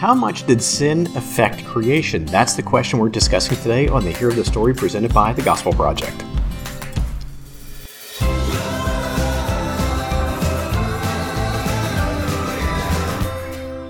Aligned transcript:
How 0.00 0.14
much 0.14 0.46
did 0.46 0.62
sin 0.62 1.08
affect 1.14 1.62
creation? 1.66 2.24
That's 2.24 2.54
the 2.54 2.62
question 2.62 2.98
we're 2.98 3.10
discussing 3.10 3.58
today 3.58 3.86
on 3.86 4.02
the 4.02 4.12
Hero 4.12 4.30
of 4.30 4.36
the 4.36 4.44
Story 4.46 4.72
presented 4.72 5.12
by 5.12 5.34
the 5.34 5.42
Gospel 5.42 5.74
Project. 5.74 6.16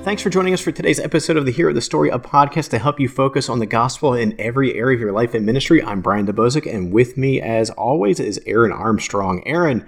Thanks 0.02 0.20
for 0.20 0.30
joining 0.30 0.52
us 0.52 0.60
for 0.60 0.72
today's 0.72 0.98
episode 0.98 1.36
of 1.36 1.46
the 1.46 1.52
Hero 1.52 1.68
of 1.68 1.76
the 1.76 1.80
Story, 1.80 2.08
a 2.08 2.18
podcast 2.18 2.70
to 2.70 2.80
help 2.80 2.98
you 2.98 3.08
focus 3.08 3.48
on 3.48 3.60
the 3.60 3.66
gospel 3.66 4.12
in 4.12 4.34
every 4.36 4.74
area 4.74 4.96
of 4.96 5.00
your 5.00 5.12
life 5.12 5.32
and 5.34 5.46
ministry. 5.46 5.80
I'm 5.80 6.00
Brian 6.00 6.26
Dembowczyk, 6.26 6.66
and 6.66 6.92
with 6.92 7.16
me, 7.16 7.40
as 7.40 7.70
always, 7.70 8.18
is 8.18 8.40
Aaron 8.46 8.72
Armstrong. 8.72 9.44
Aaron, 9.46 9.86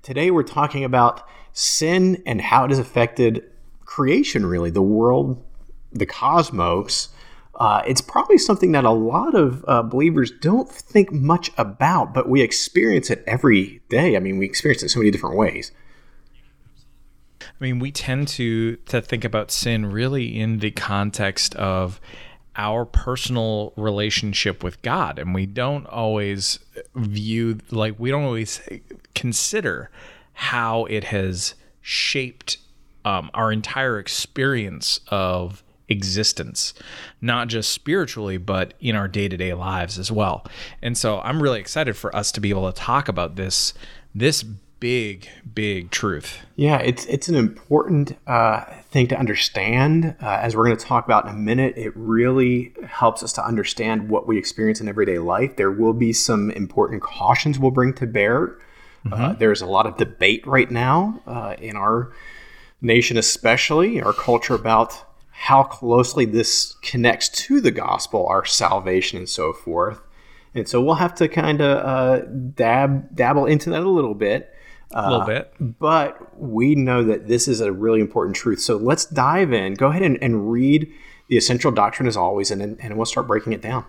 today 0.00 0.30
we're 0.30 0.42
talking 0.42 0.84
about 0.84 1.28
sin 1.52 2.22
and 2.24 2.40
how 2.40 2.64
it 2.64 2.70
has 2.70 2.78
affected 2.78 3.44
creation, 3.84 4.46
really, 4.46 4.70
the 4.70 4.80
world, 4.80 5.44
the 5.92 6.06
cosmos. 6.06 7.08
Uh, 7.56 7.82
it's 7.86 8.00
probably 8.00 8.38
something 8.38 8.72
that 8.72 8.84
a 8.84 8.90
lot 8.90 9.34
of 9.34 9.64
uh, 9.68 9.82
believers 9.82 10.30
don't 10.40 10.70
think 10.70 11.12
much 11.12 11.50
about, 11.58 12.14
but 12.14 12.28
we 12.28 12.40
experience 12.40 13.10
it 13.10 13.22
every 13.26 13.82
day. 13.90 14.16
I 14.16 14.20
mean, 14.20 14.38
we 14.38 14.46
experience 14.46 14.82
it 14.82 14.88
so 14.88 15.00
many 15.00 15.10
different 15.10 15.36
ways. 15.36 15.72
I 17.42 17.64
mean, 17.64 17.78
we 17.78 17.92
tend 17.92 18.28
to 18.28 18.76
to 18.76 19.02
think 19.02 19.24
about 19.24 19.50
sin 19.50 19.86
really 19.86 20.38
in 20.38 20.60
the 20.60 20.70
context 20.70 21.54
of 21.56 22.00
our 22.56 22.84
personal 22.84 23.72
relationship 23.76 24.64
with 24.64 24.80
God, 24.82 25.18
and 25.18 25.34
we 25.34 25.46
don't 25.46 25.86
always 25.86 26.58
view 26.94 27.58
like 27.70 27.98
we 27.98 28.10
don't 28.10 28.24
always 28.24 28.60
consider 29.14 29.90
how 30.32 30.86
it 30.86 31.04
has 31.04 31.54
shaped 31.82 32.56
um, 33.04 33.30
our 33.34 33.52
entire 33.52 33.98
experience 33.98 35.00
of 35.08 35.62
existence, 35.90 36.72
not 37.20 37.48
just 37.48 37.70
spiritually, 37.70 38.38
but 38.38 38.74
in 38.80 38.96
our 38.96 39.08
day 39.08 39.28
to 39.28 39.36
day 39.36 39.52
lives 39.52 39.98
as 39.98 40.10
well. 40.10 40.46
And 40.80 40.96
so 40.96 41.20
I'm 41.20 41.42
really 41.42 41.60
excited 41.60 41.96
for 41.96 42.14
us 42.14 42.32
to 42.32 42.40
be 42.40 42.50
able 42.50 42.70
to 42.72 42.78
talk 42.78 43.08
about 43.08 43.36
this 43.36 43.74
this 44.14 44.44
big, 44.80 45.28
big 45.54 45.90
truth. 45.90 46.38
Yeah, 46.56 46.78
it's 46.78 47.04
it's 47.06 47.28
an 47.28 47.36
important 47.36 48.16
uh, 48.26 48.64
thing 48.90 49.06
to 49.08 49.18
understand. 49.18 50.16
Uh, 50.20 50.38
as 50.40 50.56
we're 50.56 50.64
going 50.64 50.76
to 50.76 50.84
talk 50.84 51.04
about 51.04 51.26
in 51.26 51.34
a 51.34 51.36
minute, 51.36 51.74
it 51.76 51.92
really 51.94 52.72
helps 52.86 53.22
us 53.22 53.32
to 53.34 53.44
understand 53.44 54.08
what 54.08 54.26
we 54.26 54.38
experience 54.38 54.80
in 54.80 54.88
everyday 54.88 55.18
life. 55.18 55.56
There 55.56 55.70
will 55.70 55.92
be 55.92 56.12
some 56.12 56.50
important 56.50 57.02
cautions 57.02 57.58
we'll 57.58 57.70
bring 57.70 57.92
to 57.94 58.06
bear. 58.06 58.58
Uh, 59.06 59.08
mm-hmm. 59.08 59.24
Uh, 59.24 59.32
there's 59.34 59.62
a 59.62 59.66
lot 59.66 59.86
of 59.86 59.96
debate 59.96 60.46
right 60.46 60.70
now 60.70 61.22
uh, 61.26 61.54
in 61.58 61.76
our 61.76 62.12
nation, 62.82 63.16
especially 63.16 64.00
our 64.02 64.12
culture, 64.12 64.54
about 64.54 65.09
how 65.40 65.62
closely 65.62 66.26
this 66.26 66.74
connects 66.82 67.30
to 67.30 67.62
the 67.62 67.70
gospel, 67.70 68.26
our 68.26 68.44
salvation, 68.44 69.16
and 69.16 69.26
so 69.26 69.54
forth. 69.54 69.98
And 70.54 70.68
so 70.68 70.82
we'll 70.82 70.96
have 70.96 71.14
to 71.14 71.28
kind 71.28 71.62
of 71.62 71.78
uh, 71.78 72.26
dab 72.54 73.16
dabble 73.16 73.46
into 73.46 73.70
that 73.70 73.82
a 73.82 73.88
little 73.88 74.12
bit. 74.12 74.52
Uh, 74.94 75.02
a 75.02 75.10
little 75.10 75.26
bit. 75.26 75.54
But 75.58 76.38
we 76.38 76.74
know 76.74 77.02
that 77.04 77.26
this 77.26 77.48
is 77.48 77.62
a 77.62 77.72
really 77.72 78.00
important 78.00 78.36
truth. 78.36 78.60
So 78.60 78.76
let's 78.76 79.06
dive 79.06 79.50
in. 79.50 79.74
Go 79.74 79.86
ahead 79.86 80.02
and, 80.02 80.22
and 80.22 80.52
read 80.52 80.92
the 81.28 81.38
essential 81.38 81.70
doctrine 81.70 82.06
as 82.06 82.18
always, 82.18 82.50
and, 82.50 82.78
and 82.78 82.96
we'll 82.98 83.06
start 83.06 83.26
breaking 83.26 83.54
it 83.54 83.62
down. 83.62 83.86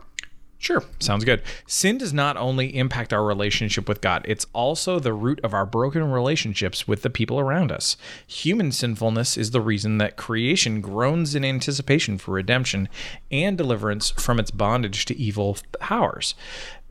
Sure, 0.61 0.83
sounds 0.99 1.25
good. 1.25 1.41
Sin 1.65 1.97
does 1.97 2.13
not 2.13 2.37
only 2.37 2.77
impact 2.77 3.11
our 3.11 3.23
relationship 3.23 3.89
with 3.89 3.99
God, 3.99 4.23
it's 4.27 4.45
also 4.53 4.99
the 4.99 5.11
root 5.11 5.39
of 5.43 5.55
our 5.55 5.65
broken 5.65 6.03
relationships 6.11 6.87
with 6.87 7.01
the 7.01 7.09
people 7.09 7.39
around 7.39 7.71
us. 7.71 7.97
Human 8.27 8.71
sinfulness 8.71 9.37
is 9.37 9.49
the 9.49 9.59
reason 9.59 9.97
that 9.97 10.17
creation 10.17 10.79
groans 10.79 11.33
in 11.33 11.43
anticipation 11.43 12.19
for 12.19 12.33
redemption 12.33 12.89
and 13.31 13.57
deliverance 13.57 14.11
from 14.11 14.39
its 14.39 14.51
bondage 14.51 15.05
to 15.05 15.17
evil 15.17 15.57
powers. 15.79 16.35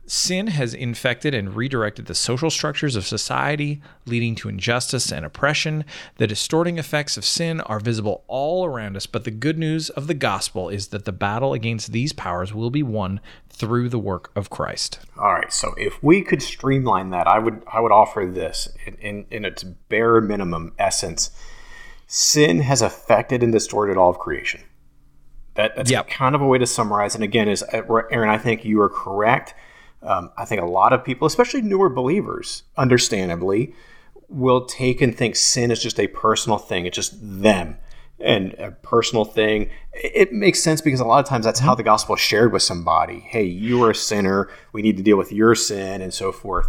Sin 0.07 0.47
has 0.47 0.73
infected 0.73 1.33
and 1.33 1.55
redirected 1.55 2.07
the 2.07 2.15
social 2.15 2.49
structures 2.49 2.95
of 2.95 3.05
society, 3.05 3.81
leading 4.05 4.35
to 4.35 4.49
injustice 4.49 5.11
and 5.11 5.25
oppression. 5.25 5.85
The 6.17 6.27
distorting 6.27 6.77
effects 6.77 7.17
of 7.17 7.23
sin 7.23 7.61
are 7.61 7.79
visible 7.79 8.23
all 8.27 8.65
around 8.65 8.97
us, 8.97 9.05
but 9.05 9.23
the 9.23 9.31
good 9.31 9.57
news 9.57 9.89
of 9.91 10.07
the 10.07 10.13
gospel 10.13 10.69
is 10.69 10.87
that 10.87 11.05
the 11.05 11.11
battle 11.11 11.53
against 11.53 11.91
these 11.91 12.13
powers 12.13 12.53
will 12.53 12.71
be 12.71 12.83
won 12.83 13.21
through 13.47 13.89
the 13.89 13.99
work 13.99 14.31
of 14.35 14.49
Christ. 14.49 14.99
All 15.17 15.33
right, 15.33 15.53
so 15.53 15.73
if 15.77 16.01
we 16.03 16.23
could 16.23 16.41
streamline 16.41 17.11
that, 17.11 17.27
I 17.27 17.39
would 17.39 17.63
I 17.71 17.79
would 17.79 17.91
offer 17.91 18.25
this 18.25 18.69
in, 18.85 18.95
in, 18.95 19.25
in 19.29 19.45
its 19.45 19.63
bare 19.63 20.19
minimum 20.19 20.73
essence. 20.79 21.29
Sin 22.07 22.59
has 22.59 22.81
affected 22.81 23.43
and 23.43 23.53
distorted 23.53 23.95
all 23.97 24.09
of 24.09 24.19
creation. 24.19 24.63
That, 25.53 25.75
that's 25.75 25.91
yep. 25.91 26.09
kind 26.09 26.33
of 26.33 26.41
a 26.41 26.47
way 26.47 26.57
to 26.57 26.65
summarize. 26.65 27.13
And 27.15 27.23
again, 27.23 27.47
is 27.47 27.63
uh, 27.63 27.83
Aaron, 28.11 28.29
I 28.29 28.37
think 28.37 28.65
you 28.65 28.81
are 28.81 28.89
correct 28.89 29.53
um, 30.03 30.31
I 30.37 30.45
think 30.45 30.61
a 30.61 30.65
lot 30.65 30.93
of 30.93 31.03
people, 31.03 31.27
especially 31.27 31.61
newer 31.61 31.89
believers, 31.89 32.63
understandably, 32.77 33.73
will 34.29 34.65
take 34.65 35.01
and 35.01 35.15
think 35.15 35.35
sin 35.35 35.71
is 35.71 35.81
just 35.81 35.99
a 35.99 36.07
personal 36.07 36.57
thing. 36.57 36.85
It's 36.85 36.95
just 36.95 37.17
them 37.21 37.77
and 38.19 38.53
a 38.53 38.71
personal 38.71 39.25
thing. 39.25 39.69
It 39.93 40.31
makes 40.31 40.61
sense 40.61 40.81
because 40.81 40.99
a 40.99 41.05
lot 41.05 41.23
of 41.23 41.29
times 41.29 41.45
that's 41.45 41.59
how 41.59 41.75
the 41.75 41.83
gospel 41.83 42.15
is 42.15 42.21
shared 42.21 42.51
with 42.51 42.61
somebody. 42.61 43.19
Hey, 43.19 43.43
you 43.43 43.83
are 43.83 43.91
a 43.91 43.95
sinner. 43.95 44.49
We 44.73 44.81
need 44.81 44.97
to 44.97 45.03
deal 45.03 45.17
with 45.17 45.31
your 45.31 45.55
sin 45.55 46.01
and 46.01 46.13
so 46.13 46.31
forth. 46.31 46.67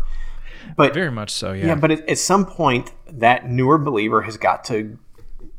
But 0.77 0.95
very 0.95 1.11
much 1.11 1.31
so, 1.31 1.53
yeah. 1.53 1.69
Yeah, 1.69 1.75
but 1.75 1.91
at, 1.91 2.09
at 2.09 2.19
some 2.19 2.47
point, 2.47 2.93
that 3.07 3.49
newer 3.49 3.79
believer 3.79 4.23
has 4.23 4.37
got 4.37 4.65
to 4.65 4.99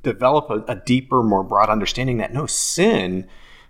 develop 0.02 0.50
a, 0.50 0.72
a 0.72 0.76
deeper, 0.76 1.24
more 1.24 1.44
broad 1.44 1.70
understanding 1.70 2.18
that 2.18 2.34
no 2.34 2.46
sin 2.46 3.28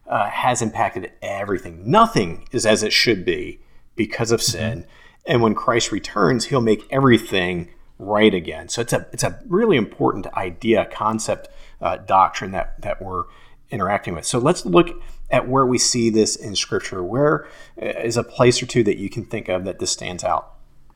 uh, 0.08 0.30
has 0.30 0.62
impacted 0.62 1.12
everything. 1.22 1.90
Nothing 1.90 2.48
is 2.52 2.66
as 2.66 2.84
it 2.84 2.94
should 2.94 3.26
be 3.26 3.60
because 3.96 4.32
of 4.32 4.42
sin. 4.42 4.80
Mm-hmm. 4.80 4.90
And 5.26 5.42
when 5.42 5.56
Christ 5.56 5.92
returns, 5.92 6.46
he'll 6.46 6.62
make 6.62 6.86
everything 6.90 7.70
right 7.98 8.34
again. 8.34 8.70
So 8.70 8.82
it's 8.82 8.94
a 8.94 9.08
it's 9.14 9.24
a 9.24 9.40
really 9.48 9.78
important 9.78 10.28
idea, 10.34 10.86
concept, 10.92 11.48
uh, 11.82 11.98
doctrine 11.98 12.52
that 12.52 12.82
that 12.82 13.02
we're 13.02 13.24
interacting 13.72 14.16
with. 14.16 14.26
So 14.26 14.40
let's 14.40 14.66
look 14.66 14.90
at 15.32 15.48
where 15.48 15.66
we 15.66 15.78
see 15.78 16.10
this 16.10 16.36
in 16.36 16.56
Scripture. 16.56 17.04
Where 17.04 17.48
uh, 17.82 18.10
a 18.16 18.24
place 18.24 18.62
or 18.62 18.66
two 18.66 18.84
that 18.84 18.98
you 18.98 19.10
can 19.10 19.26
think 19.26 19.50
of 19.50 19.64
that 19.66 19.80
this 19.80 19.92
stands 19.92 20.24
out? 20.24 20.54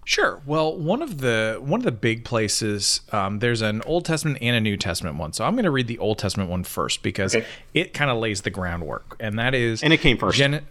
Sure. 0.08 0.42
Well, 0.46 0.78
one 0.78 1.02
of 1.02 1.20
the 1.20 1.58
one 1.60 1.82
of 1.82 1.84
the 1.84 1.92
big 1.92 2.24
places 2.24 3.02
um, 3.12 3.40
there's 3.40 3.62
an 3.62 3.82
Old 3.86 4.06
Testament 4.06 4.38
and 4.42 4.56
a 4.56 4.62
New 4.62 4.78
Testament 4.78 5.18
one. 5.18 5.34
So 5.34 5.44
I'm 5.44 5.54
going 5.56 5.66
to 5.66 5.72
read 5.72 5.88
the 5.88 6.00
Old 6.00 6.18
Testament 6.18 6.50
one 6.50 6.64
first 6.64 7.04
because 7.04 7.36
okay. 7.36 7.46
it 7.74 7.94
kind 7.94 8.10
of 8.10 8.18
lays 8.18 8.44
the 8.44 8.50
groundwork, 8.50 9.18
and 9.20 9.38
that 9.38 9.54
is 9.54 9.84
and 9.84 9.92
it 9.92 10.00
came 10.00 10.18
first. 10.18 10.38
Gen- 10.38 10.66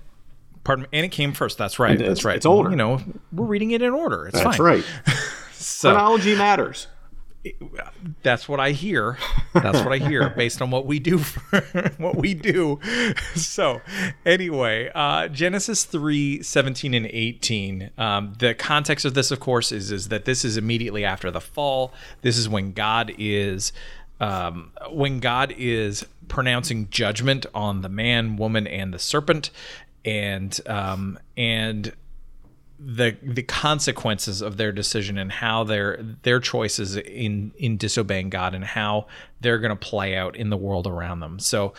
Pardon 0.67 0.83
me. 0.83 0.89
And 0.93 1.07
it 1.07 1.11
came 1.11 1.33
first. 1.33 1.59
That's 1.59 1.79
right. 1.79 1.97
That's 1.97 2.25
right. 2.25 2.35
It's 2.35 2.45
older. 2.45 2.71
You 2.71 2.77
know, 2.77 3.01
we're 3.33 3.47
reading 3.47 3.71
it 3.71 3.83
in 3.83 3.93
order. 3.93 4.27
It's 4.27 4.43
That's 4.43 4.57
fine. 4.57 4.67
right. 4.67 4.85
so, 5.53 5.93
Chronology 5.93 6.35
matters. 6.35 6.89
That's 8.25 8.49
what 8.49 8.59
I 8.59 8.73
hear. 8.73 9.17
That's 9.55 9.79
what 9.79 9.93
I 9.93 9.99
hear 9.99 10.29
based 10.37 10.61
on 10.61 10.73
what 10.73 10.85
we 10.85 10.99
do. 10.99 11.19
For, 11.19 11.61
what 11.99 12.17
we 12.17 12.35
do. 12.35 12.81
So, 13.37 13.81
anyway, 14.25 14.91
uh, 14.93 15.29
Genesis 15.29 15.85
3 15.85 16.43
17 16.43 16.95
and 16.95 17.07
18. 17.07 17.91
Um, 17.97 18.35
the 18.41 18.53
context 18.53 19.05
of 19.05 19.15
this, 19.15 19.31
of 19.31 19.39
course, 19.39 19.71
is, 19.71 19.93
is 19.93 20.09
that 20.09 20.25
this 20.25 20.45
is 20.45 20.57
immediately 20.57 21.05
after 21.05 21.31
the 21.31 21.41
fall. 21.41 21.93
This 22.23 22.37
is 22.37 22.49
when 22.49 22.73
God 22.73 23.15
is. 23.17 23.73
Um, 24.19 24.73
when 24.91 25.21
God 25.21 25.55
is 25.59 26.07
pronouncing 26.29 26.89
judgment 26.89 27.45
on 27.55 27.83
the 27.83 27.91
man, 27.91 28.37
woman, 28.37 28.67
and 28.67 28.95
the 28.95 28.99
serpent, 28.99 29.51
and 30.07 30.59
um, 30.67 31.19
and 31.37 31.93
the 32.79 33.17
the 33.23 33.43
consequences 33.43 34.43
of 34.43 34.57
their 34.57 34.71
decision 34.71 35.19
and 35.19 35.33
how 35.33 35.65
their 35.65 35.99
their 36.23 36.41
choices 36.41 36.97
in 36.97 37.53
in 37.59 37.77
disobeying 37.77 38.31
God 38.31 38.55
and 38.55 38.65
how 38.65 39.07
they're 39.41 39.59
going 39.59 39.71
to 39.71 39.77
play 39.77 40.17
out 40.17 40.37
in 40.37 40.51
the 40.51 40.57
world 40.57 40.87
around 40.87 41.21
them. 41.21 41.39
So 41.39 41.75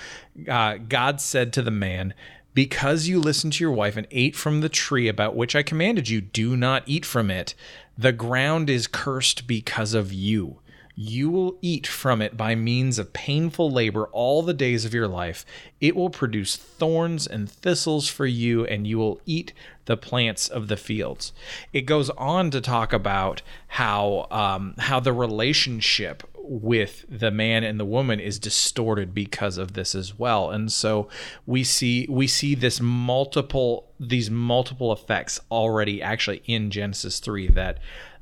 uh, 0.47 0.77
God 0.77 1.21
said 1.21 1.53
to 1.53 1.62
the 1.62 1.71
man, 1.71 2.13
"Because 2.53 3.07
you 3.07 3.19
listened 3.19 3.53
to 3.53 3.63
your 3.63 3.71
wife 3.71 3.95
and 3.95 4.07
ate 4.12 4.35
from 4.35 4.62
the 4.62 4.69
tree 4.69 5.07
about 5.07 5.35
which 5.35 5.56
I 5.56 5.63
commanded 5.63 6.09
you, 6.09 6.19
do 6.19 6.57
not 6.57 6.83
eat 6.85 7.06
from 7.06 7.31
it. 7.31 7.56
The 7.97 8.12
ground 8.12 8.69
is 8.69 8.88
cursed 8.88 9.47
because 9.47 9.94
of 9.94 10.12
you." 10.12 10.59
You 10.99 11.29
will 11.29 11.59
eat 11.61 11.85
from 11.85 12.23
it 12.23 12.35
by 12.35 12.55
means 12.55 12.97
of 12.97 13.13
painful 13.13 13.69
labor 13.69 14.07
all 14.07 14.41
the 14.41 14.53
days 14.53 14.83
of 14.83 14.95
your 14.95 15.07
life. 15.07 15.45
It 15.79 15.95
will 15.95 16.09
produce 16.09 16.55
thorns 16.55 17.27
and 17.27 17.47
thistles 17.47 18.09
for 18.09 18.25
you, 18.25 18.65
and 18.65 18.88
you 18.88 18.97
will 18.97 19.21
eat 19.23 19.53
the 19.85 19.95
plants 19.95 20.47
of 20.47 20.69
the 20.69 20.75
fields. 20.75 21.33
It 21.71 21.81
goes 21.81 22.09
on 22.09 22.49
to 22.49 22.61
talk 22.61 22.94
about 22.94 23.44
how 23.67 24.25
um, 24.31 24.73
how 24.79 24.99
the 24.99 25.13
relationship 25.13 26.23
with 26.49 27.05
the 27.07 27.29
man 27.29 27.63
and 27.63 27.79
the 27.79 27.85
woman 27.85 28.19
is 28.19 28.39
distorted 28.39 29.13
because 29.13 29.59
of 29.59 29.73
this 29.73 29.94
as 29.94 30.17
well 30.17 30.49
and 30.49 30.71
so 30.71 31.09
we 31.45 31.61
see 31.61 32.07
we 32.09 32.25
see 32.25 32.55
this 32.55 32.79
multiple 32.79 33.91
these 33.99 34.31
multiple 34.31 34.94
effects 34.94 35.41
already 35.51 36.01
actually 36.01 36.41
in 36.45 36.71
genesis 36.71 37.19
3 37.19 37.49
that 37.49 37.79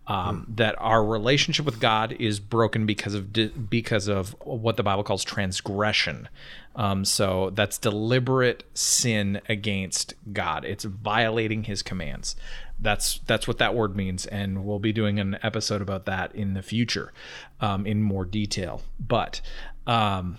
Um, 0.07 0.45
that 0.55 0.75
our 0.77 1.03
relationship 1.03 1.65
with 1.65 1.79
God 1.79 2.15
is 2.19 2.39
broken 2.39 2.85
because 2.85 3.15
of 3.15 3.33
di- 3.33 3.47
because 3.47 4.07
of 4.07 4.35
what 4.41 4.77
the 4.77 4.83
Bible 4.83 5.03
calls 5.03 5.23
transgression. 5.23 6.29
Um, 6.75 7.05
so 7.05 7.49
that's 7.51 7.79
deliberate 7.79 8.65
sin 8.75 9.41
against 9.49 10.13
God. 10.31 10.63
It's 10.63 10.83
violating 10.83 11.63
His 11.63 11.81
commands. 11.81 12.35
That's 12.79 13.19
that's 13.25 13.47
what 13.47 13.57
that 13.57 13.73
word 13.73 13.95
means, 13.95 14.25
and 14.27 14.65
we'll 14.65 14.79
be 14.79 14.93
doing 14.93 15.19
an 15.19 15.39
episode 15.41 15.81
about 15.81 16.05
that 16.05 16.35
in 16.35 16.53
the 16.53 16.61
future, 16.61 17.11
um, 17.59 17.87
in 17.87 18.03
more 18.03 18.25
detail. 18.25 18.81
But 18.99 19.41
um, 19.87 20.37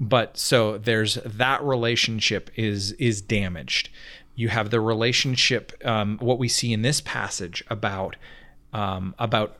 but 0.00 0.38
so 0.38 0.78
there's 0.78 1.14
that 1.24 1.62
relationship 1.62 2.50
is 2.56 2.92
is 2.92 3.20
damaged. 3.20 3.90
You 4.34 4.48
have 4.48 4.70
the 4.70 4.80
relationship, 4.80 5.72
um, 5.84 6.16
what 6.18 6.38
we 6.38 6.48
see 6.48 6.72
in 6.72 6.80
this 6.80 7.02
passage 7.02 7.62
about 7.68 8.16
um, 8.72 9.14
about 9.18 9.56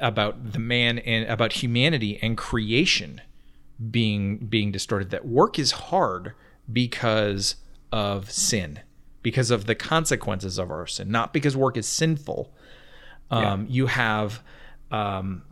about 0.00 0.52
the 0.52 0.58
man 0.58 0.98
and 0.98 1.26
about 1.28 1.54
humanity 1.54 2.18
and 2.20 2.36
creation 2.36 3.20
being 3.90 4.38
being 4.38 4.70
distorted. 4.70 5.10
That 5.10 5.26
work 5.26 5.58
is 5.58 5.72
hard 5.72 6.34
because 6.70 7.56
of 7.90 8.30
sin, 8.30 8.80
because 9.22 9.50
of 9.50 9.66
the 9.66 9.74
consequences 9.74 10.58
of 10.58 10.70
our 10.70 10.86
sin, 10.86 11.10
not 11.10 11.32
because 11.32 11.56
work 11.56 11.76
is 11.76 11.86
sinful. 11.86 12.52
Um, 13.30 13.62
yeah. 13.62 13.66
You 13.68 13.86
have 13.86 14.42
um, 14.90 15.42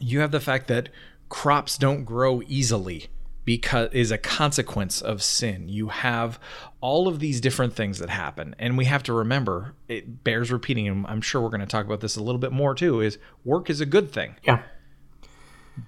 you 0.00 0.20
have 0.20 0.32
the 0.32 0.40
fact 0.40 0.68
that 0.68 0.88
crops 1.28 1.78
don't 1.78 2.04
grow 2.04 2.42
easily 2.48 3.08
because 3.44 3.90
is 3.92 4.10
a 4.10 4.18
consequence 4.18 5.00
of 5.00 5.22
sin. 5.22 5.68
You 5.68 5.88
have 5.88 6.38
all 6.80 7.08
of 7.08 7.18
these 7.18 7.40
different 7.40 7.74
things 7.74 7.98
that 7.98 8.10
happen, 8.10 8.54
and 8.58 8.78
we 8.78 8.84
have 8.86 9.02
to 9.04 9.12
remember 9.12 9.74
it 9.88 10.24
bears 10.24 10.52
repeating. 10.52 10.88
And 10.88 11.06
I'm 11.06 11.20
sure 11.20 11.40
we're 11.40 11.48
going 11.48 11.60
to 11.60 11.66
talk 11.66 11.86
about 11.86 12.00
this 12.00 12.16
a 12.16 12.22
little 12.22 12.38
bit 12.38 12.52
more 12.52 12.74
too. 12.74 13.00
Is 13.00 13.18
work 13.44 13.70
is 13.70 13.80
a 13.80 13.86
good 13.86 14.12
thing. 14.12 14.36
Yeah. 14.44 14.62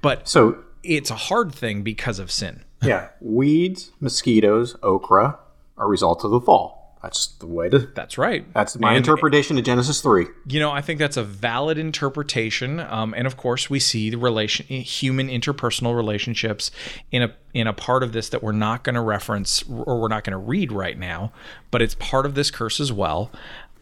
But 0.02 0.28
so 0.28 0.64
it's 0.82 1.10
a 1.10 1.16
hard 1.16 1.54
thing 1.54 1.82
because 1.82 2.18
of 2.18 2.30
sin. 2.30 2.64
yeah, 2.82 3.08
weeds, 3.20 3.92
mosquitoes, 4.00 4.76
okra 4.82 5.38
are 5.76 5.88
results 5.88 6.24
of 6.24 6.30
the 6.30 6.40
fall. 6.40 6.83
That's 7.04 7.26
the 7.26 7.46
way 7.46 7.68
to. 7.68 7.80
That's 7.80 8.16
right. 8.16 8.50
That's 8.54 8.78
my 8.78 8.92
and, 8.92 8.96
interpretation 8.96 9.58
of 9.58 9.64
Genesis 9.64 10.00
three. 10.00 10.26
You 10.48 10.58
know, 10.58 10.70
I 10.70 10.80
think 10.80 10.98
that's 10.98 11.18
a 11.18 11.22
valid 11.22 11.76
interpretation, 11.76 12.80
um, 12.80 13.12
and 13.14 13.26
of 13.26 13.36
course, 13.36 13.68
we 13.68 13.78
see 13.78 14.08
the 14.08 14.16
relation, 14.16 14.64
human 14.64 15.28
interpersonal 15.28 15.94
relationships 15.94 16.70
in 17.12 17.22
a 17.22 17.34
in 17.52 17.66
a 17.66 17.74
part 17.74 18.02
of 18.02 18.14
this 18.14 18.30
that 18.30 18.42
we're 18.42 18.52
not 18.52 18.84
going 18.84 18.94
to 18.94 19.02
reference 19.02 19.62
or 19.68 20.00
we're 20.00 20.08
not 20.08 20.24
going 20.24 20.32
to 20.32 20.38
read 20.38 20.72
right 20.72 20.98
now, 20.98 21.30
but 21.70 21.82
it's 21.82 21.94
part 21.96 22.24
of 22.24 22.34
this 22.34 22.50
curse 22.50 22.80
as 22.80 22.90
well. 22.90 23.30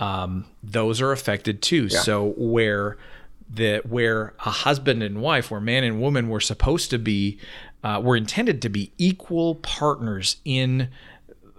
Um, 0.01 0.47
those 0.61 1.01
are 1.01 1.13
affected 1.13 1.63
too. 1.63 1.85
Yeah. 1.85 2.01
So 2.01 2.35
where 2.37 2.99
the 3.49 3.83
where 3.89 4.35
a 4.45 4.51
husband 4.51 5.05
and 5.05 5.23
wife, 5.23 5.49
where 5.49 5.61
man 5.61 5.85
and 5.85 6.01
woman 6.01 6.29
were 6.29 6.41
supposed 6.41 6.91
to 6.91 6.99
be, 6.99 7.39
uh, 7.85 8.01
were 8.03 8.17
intended 8.17 8.61
to 8.63 8.69
be 8.69 8.91
equal 8.99 9.55
partners 9.55 10.39
in 10.45 10.89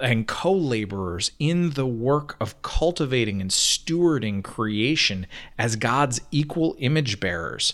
and 0.02 0.28
co 0.28 0.52
laborers 0.52 1.32
in 1.40 1.72
the 1.72 1.86
work 1.86 2.36
of 2.40 2.62
cultivating 2.62 3.42
and 3.42 3.52
stewarding 3.52 4.44
creation 4.44 5.28
as 5.58 5.76
God's 5.76 6.22
equal 6.32 6.76
image 6.80 7.20
bearers. 7.20 7.74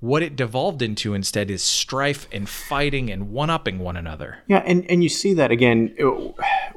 What 0.00 0.22
it 0.22 0.36
devolved 0.36 0.82
into 0.82 1.14
instead 1.14 1.50
is 1.50 1.62
strife 1.62 2.28
and 2.32 2.48
fighting 2.48 3.10
and 3.10 3.30
one 3.30 3.50
upping 3.50 3.78
one 3.78 3.96
another. 3.96 4.38
Yeah, 4.46 4.62
and, 4.66 4.88
and 4.90 5.02
you 5.02 5.08
see 5.08 5.34
that 5.34 5.50
again. 5.50 5.94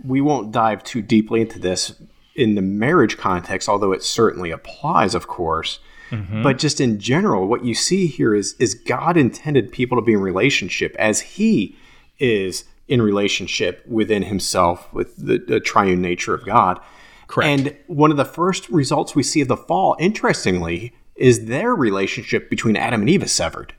We 0.04 0.22
won't 0.22 0.52
dive 0.52 0.84
too 0.84 1.02
deeply 1.02 1.42
into 1.42 1.60
this 1.60 1.96
in 2.36 2.56
the 2.56 2.62
marriage 2.62 3.18
context, 3.18 3.70
although 3.70 3.92
it 3.92 4.04
certainly 4.04 4.52
applies, 4.52 5.16
of 5.16 5.28
course. 5.28 5.80
Mm-hmm. 6.10 6.44
But 6.44 6.60
just 6.60 6.80
in 6.80 7.00
general, 7.00 7.48
what 7.48 7.66
you 7.66 7.74
see 7.74 8.08
here 8.08 8.36
is 8.36 8.56
is 8.60 8.76
God 8.76 9.18
intended 9.18 9.72
people 9.72 9.98
to 9.98 10.02
be 10.02 10.14
in 10.14 10.22
relationship 10.22 10.96
as 11.00 11.22
He 11.22 11.76
is 12.20 12.66
in 12.88 13.02
relationship 13.02 13.86
within 13.88 14.24
himself 14.24 14.92
with 14.94 15.16
the, 15.18 15.38
the 15.40 15.60
triune 15.60 16.02
nature 16.02 16.34
of 16.34 16.46
God. 16.46 16.80
Correct. 17.28 17.48
And 17.48 17.78
one 17.88 18.12
of 18.12 18.18
the 18.18 18.26
first 18.26 18.70
results 18.70 19.16
we 19.16 19.24
see 19.24 19.42
of 19.42 19.48
the 19.48 19.58
fall, 19.58 19.96
interestingly, 20.00 20.94
is 21.16 21.46
their 21.46 21.74
relationship 21.74 22.50
between 22.50 22.76
Adam 22.76 23.02
and 23.02 23.10
Eve 23.10 23.24
is 23.24 23.32
severed. 23.32 23.74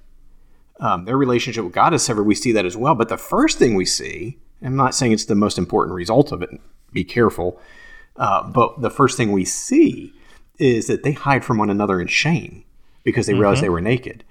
Um, 0.81 1.05
their 1.05 1.17
relationship 1.17 1.65
with 1.65 1.73
God 1.73 1.95
is 1.95 2.03
severed. 2.03 2.25
We 2.25 2.35
see 2.35 2.53
that 2.53 2.67
as 2.67 2.77
well. 2.77 2.95
But 2.95 3.09
the 3.09 3.17
first 3.17 3.59
thing 3.59 3.75
we 3.75 3.85
see, 3.85 4.39
I'm 4.63 4.77
not 4.77 4.95
saying 4.95 5.13
it's 5.13 5.27
the 5.27 5.35
most 5.35 5.59
important 5.59 5.95
result 5.95 6.33
of 6.33 6.43
it, 6.43 6.51
be 6.93 7.05
careful, 7.05 7.61
uh, 8.17 8.49
but 8.49 8.81
the 8.81 8.91
first 8.91 9.17
thing 9.17 9.33
we 9.33 9.45
see 9.45 10.13
is 10.59 10.87
that 10.87 11.03
they 11.03 11.13
hide 11.13 11.45
from 11.45 11.59
one 11.59 11.71
another 11.71 12.01
in 12.01 12.07
shame 12.07 12.65
because 13.03 13.27
they 13.27 13.33
mm-hmm. 13.33 13.43
realize 13.43 13.61
they 13.61 13.69
were 13.69 13.81
naked. 13.81 14.25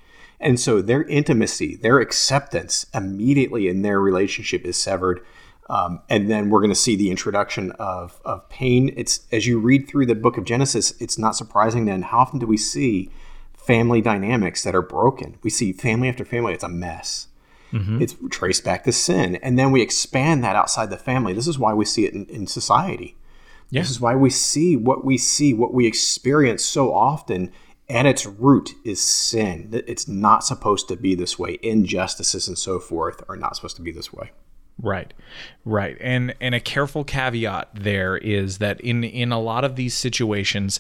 And 0.43 0.59
so 0.59 0.81
their 0.81 1.03
intimacy, 1.03 1.77
their 1.77 1.99
acceptance 1.99 2.85
immediately 2.93 3.69
in 3.69 3.81
their 3.81 3.99
relationship 3.99 4.65
is 4.65 4.77
severed. 4.77 5.25
Um, 5.69 6.01
and 6.09 6.29
then 6.29 6.49
we're 6.49 6.59
going 6.59 6.69
to 6.69 6.75
see 6.75 6.97
the 6.97 7.09
introduction 7.09 7.71
of, 7.79 8.19
of 8.25 8.47
pain. 8.49 8.93
It's 8.97 9.21
as 9.31 9.47
you 9.47 9.57
read 9.57 9.87
through 9.87 10.05
the 10.05 10.15
book 10.15 10.37
of 10.37 10.43
Genesis, 10.43 10.93
it's 10.99 11.17
not 11.17 11.37
surprising 11.37 11.85
then 11.85 12.01
how 12.01 12.19
often 12.19 12.39
do 12.39 12.45
we 12.45 12.57
see 12.57 13.09
family 13.55 14.01
dynamics 14.01 14.63
that 14.63 14.75
are 14.75 14.81
broken? 14.81 15.37
We 15.41 15.49
see 15.49 15.71
family 15.71 16.09
after 16.09 16.25
family, 16.25 16.53
it's 16.53 16.65
a 16.65 16.69
mess. 16.69 17.27
Mm-hmm. 17.71 18.01
It's 18.01 18.15
traced 18.29 18.65
back 18.65 18.83
to 18.83 18.91
sin. 18.91 19.37
And 19.37 19.57
then 19.57 19.71
we 19.71 19.81
expand 19.81 20.43
that 20.43 20.57
outside 20.57 20.89
the 20.89 20.97
family. 20.97 21.31
This 21.31 21.47
is 21.47 21.57
why 21.57 21.73
we 21.73 21.85
see 21.85 22.05
it 22.05 22.13
in, 22.13 22.25
in 22.25 22.45
society. 22.47 23.15
Yeah. 23.69 23.81
This 23.81 23.89
is 23.89 24.01
why 24.01 24.13
we 24.15 24.29
see 24.29 24.75
what 24.75 25.05
we 25.05 25.17
see, 25.17 25.53
what 25.53 25.73
we 25.73 25.87
experience 25.87 26.65
so 26.65 26.93
often 26.93 27.51
at 27.89 28.05
its 28.05 28.25
root 28.25 28.73
is 28.83 29.01
sin. 29.01 29.69
It's 29.87 30.07
not 30.07 30.43
supposed 30.43 30.87
to 30.87 30.95
be 30.95 31.15
this 31.15 31.37
way. 31.37 31.59
Injustices 31.61 32.47
and 32.47 32.57
so 32.57 32.79
forth 32.79 33.23
are 33.27 33.35
not 33.35 33.55
supposed 33.55 33.75
to 33.77 33.81
be 33.81 33.91
this 33.91 34.13
way. 34.13 34.31
Right. 34.81 35.13
Right. 35.65 35.97
And 36.01 36.33
and 36.41 36.55
a 36.55 36.59
careful 36.59 37.03
caveat 37.03 37.69
there 37.75 38.17
is 38.17 38.57
that 38.57 38.81
in 38.81 39.03
in 39.03 39.31
a 39.31 39.39
lot 39.39 39.63
of 39.63 39.75
these 39.75 39.93
situations 39.93 40.79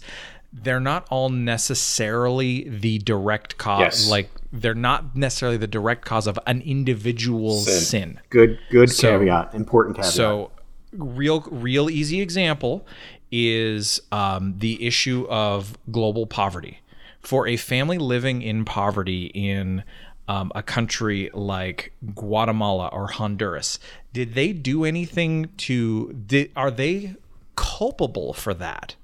they're 0.51 0.79
not 0.79 1.07
all 1.09 1.29
necessarily 1.29 2.69
the 2.69 2.99
direct 2.99 3.57
cause 3.57 3.79
yes. 3.81 4.09
like 4.09 4.29
they're 4.51 4.75
not 4.75 5.15
necessarily 5.15 5.57
the 5.57 5.67
direct 5.67 6.05
cause 6.05 6.27
of 6.27 6.37
an 6.45 6.61
individual 6.61 7.59
sin. 7.59 7.81
sin. 7.81 8.19
Good 8.29 8.59
good 8.71 8.91
so, 8.91 9.19
caveat. 9.19 9.53
Important 9.53 9.95
caveat. 9.95 10.13
So 10.13 10.51
real 10.93 11.41
real 11.51 11.89
easy 11.89 12.21
example 12.21 12.85
is 13.31 13.99
um, 14.11 14.55
the 14.59 14.85
issue 14.85 15.25
of 15.27 15.75
global 15.91 16.27
poverty 16.27 16.79
for 17.23 17.47
a 17.47 17.57
family 17.57 17.97
living 17.97 18.41
in 18.41 18.65
poverty 18.65 19.31
in 19.33 19.83
um, 20.27 20.51
a 20.55 20.63
country 20.63 21.29
like 21.33 21.93
Guatemala 22.13 22.87
or 22.87 23.07
Honduras, 23.07 23.79
did 24.13 24.35
they 24.35 24.53
do 24.53 24.85
anything 24.85 25.49
to? 25.57 26.13
Did, 26.13 26.51
are 26.55 26.71
they 26.71 27.15
culpable 27.55 28.33
for 28.33 28.53
that? 28.53 28.95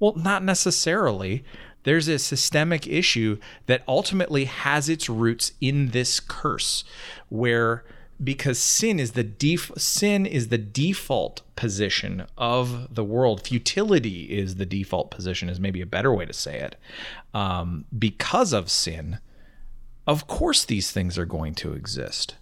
Well, 0.00 0.14
not 0.16 0.42
necessarily. 0.42 1.44
There's 1.84 2.08
a 2.08 2.18
systemic 2.18 2.86
issue 2.86 3.38
that 3.66 3.82
ultimately 3.88 4.44
has 4.44 4.88
its 4.88 5.08
roots 5.08 5.52
in 5.60 5.90
this 5.90 6.20
curse, 6.20 6.84
where 7.28 7.84
because 8.22 8.58
sin 8.58 8.98
is 8.98 9.12
the 9.12 9.22
def- 9.22 9.72
sin 9.76 10.26
is 10.26 10.48
the 10.48 10.58
default 10.58 11.42
position 11.56 12.26
of 12.36 12.94
the 12.94 13.04
world. 13.04 13.46
Futility 13.46 14.24
is 14.24 14.56
the 14.56 14.66
default 14.66 15.10
position, 15.10 15.48
is 15.48 15.60
maybe 15.60 15.80
a 15.80 15.86
better 15.86 16.12
way 16.12 16.26
to 16.26 16.32
say 16.32 16.58
it. 16.58 16.76
Um, 17.32 17.84
because 17.96 18.52
of 18.52 18.70
sin, 18.70 19.18
of 20.06 20.26
course 20.26 20.64
these 20.64 20.90
things 20.90 21.18
are 21.18 21.26
going 21.26 21.54
to 21.56 21.72
exist. 21.72 22.36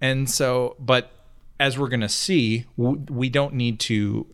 And 0.00 0.28
so, 0.28 0.76
but 0.78 1.10
as 1.58 1.78
we're 1.78 1.88
going 1.88 2.00
to 2.00 2.08
see, 2.08 2.66
we 2.76 3.28
don't 3.28 3.54
need 3.54 3.80
to 3.80 4.26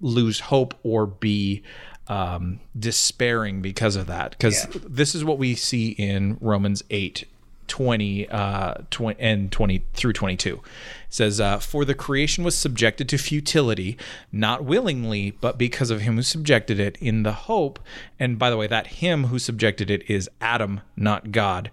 lose 0.00 0.40
hope 0.40 0.74
or 0.82 1.06
be 1.06 1.62
um, 2.08 2.60
despairing 2.78 3.62
because 3.62 3.96
of 3.96 4.06
that. 4.06 4.32
Because 4.32 4.66
yeah. 4.66 4.80
this 4.88 5.14
is 5.14 5.24
what 5.24 5.38
we 5.38 5.54
see 5.54 5.90
in 5.90 6.38
Romans 6.40 6.82
8 6.90 7.24
20, 7.70 8.28
uh, 8.28 8.74
20 8.90 9.20
and 9.20 9.52
20 9.52 9.84
through 9.94 10.12
22. 10.12 10.54
It 10.56 10.60
says, 11.08 11.40
uh, 11.40 11.58
For 11.58 11.84
the 11.84 11.94
creation 11.94 12.42
was 12.42 12.56
subjected 12.56 13.08
to 13.10 13.16
futility, 13.16 13.96
not 14.32 14.64
willingly, 14.64 15.30
but 15.30 15.56
because 15.56 15.90
of 15.90 16.00
him 16.00 16.16
who 16.16 16.22
subjected 16.22 16.80
it, 16.80 16.98
in 17.00 17.22
the 17.22 17.32
hope. 17.32 17.78
And 18.18 18.38
by 18.38 18.50
the 18.50 18.56
way, 18.56 18.66
that 18.66 18.88
him 18.88 19.24
who 19.24 19.38
subjected 19.38 19.88
it 19.88 20.02
is 20.10 20.28
Adam, 20.40 20.80
not 20.96 21.30
God. 21.30 21.70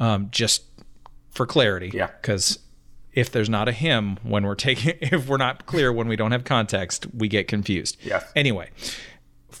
Um, 0.00 0.28
just 0.32 0.64
for 1.30 1.46
clarity. 1.46 1.92
Yeah. 1.94 2.08
Because 2.20 2.58
if 3.12 3.30
there's 3.30 3.48
not 3.48 3.68
a 3.68 3.72
him 3.72 4.18
when 4.24 4.44
we're 4.44 4.56
taking, 4.56 4.94
if 5.00 5.28
we're 5.28 5.36
not 5.36 5.66
clear 5.66 5.92
when 5.92 6.08
we 6.08 6.16
don't 6.16 6.32
have 6.32 6.42
context, 6.42 7.06
we 7.14 7.28
get 7.28 7.46
confused. 7.46 7.96
Yeah. 8.02 8.24
Anyway, 8.34 8.70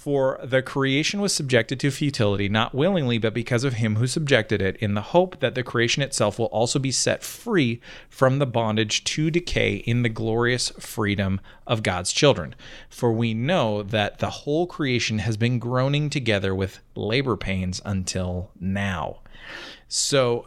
For 0.06 0.38
the 0.44 0.62
creation 0.62 1.20
was 1.20 1.34
subjected 1.34 1.80
to 1.80 1.90
futility, 1.90 2.48
not 2.48 2.72
willingly, 2.72 3.18
but 3.18 3.34
because 3.34 3.64
of 3.64 3.72
him 3.72 3.96
who 3.96 4.06
subjected 4.06 4.62
it, 4.62 4.76
in 4.76 4.94
the 4.94 5.00
hope 5.00 5.40
that 5.40 5.56
the 5.56 5.64
creation 5.64 6.00
itself 6.00 6.38
will 6.38 6.46
also 6.46 6.78
be 6.78 6.92
set 6.92 7.24
free 7.24 7.80
from 8.08 8.38
the 8.38 8.46
bondage 8.46 9.02
to 9.02 9.32
decay 9.32 9.78
in 9.78 10.02
the 10.02 10.08
glorious 10.08 10.68
freedom 10.78 11.40
of 11.66 11.82
God's 11.82 12.12
children. 12.12 12.54
For 12.88 13.12
we 13.12 13.34
know 13.34 13.82
that 13.82 14.20
the 14.20 14.30
whole 14.30 14.68
creation 14.68 15.18
has 15.18 15.36
been 15.36 15.58
groaning 15.58 16.08
together 16.08 16.54
with 16.54 16.78
labor 16.94 17.36
pains 17.36 17.82
until 17.84 18.52
now. 18.60 19.22
So, 19.88 20.46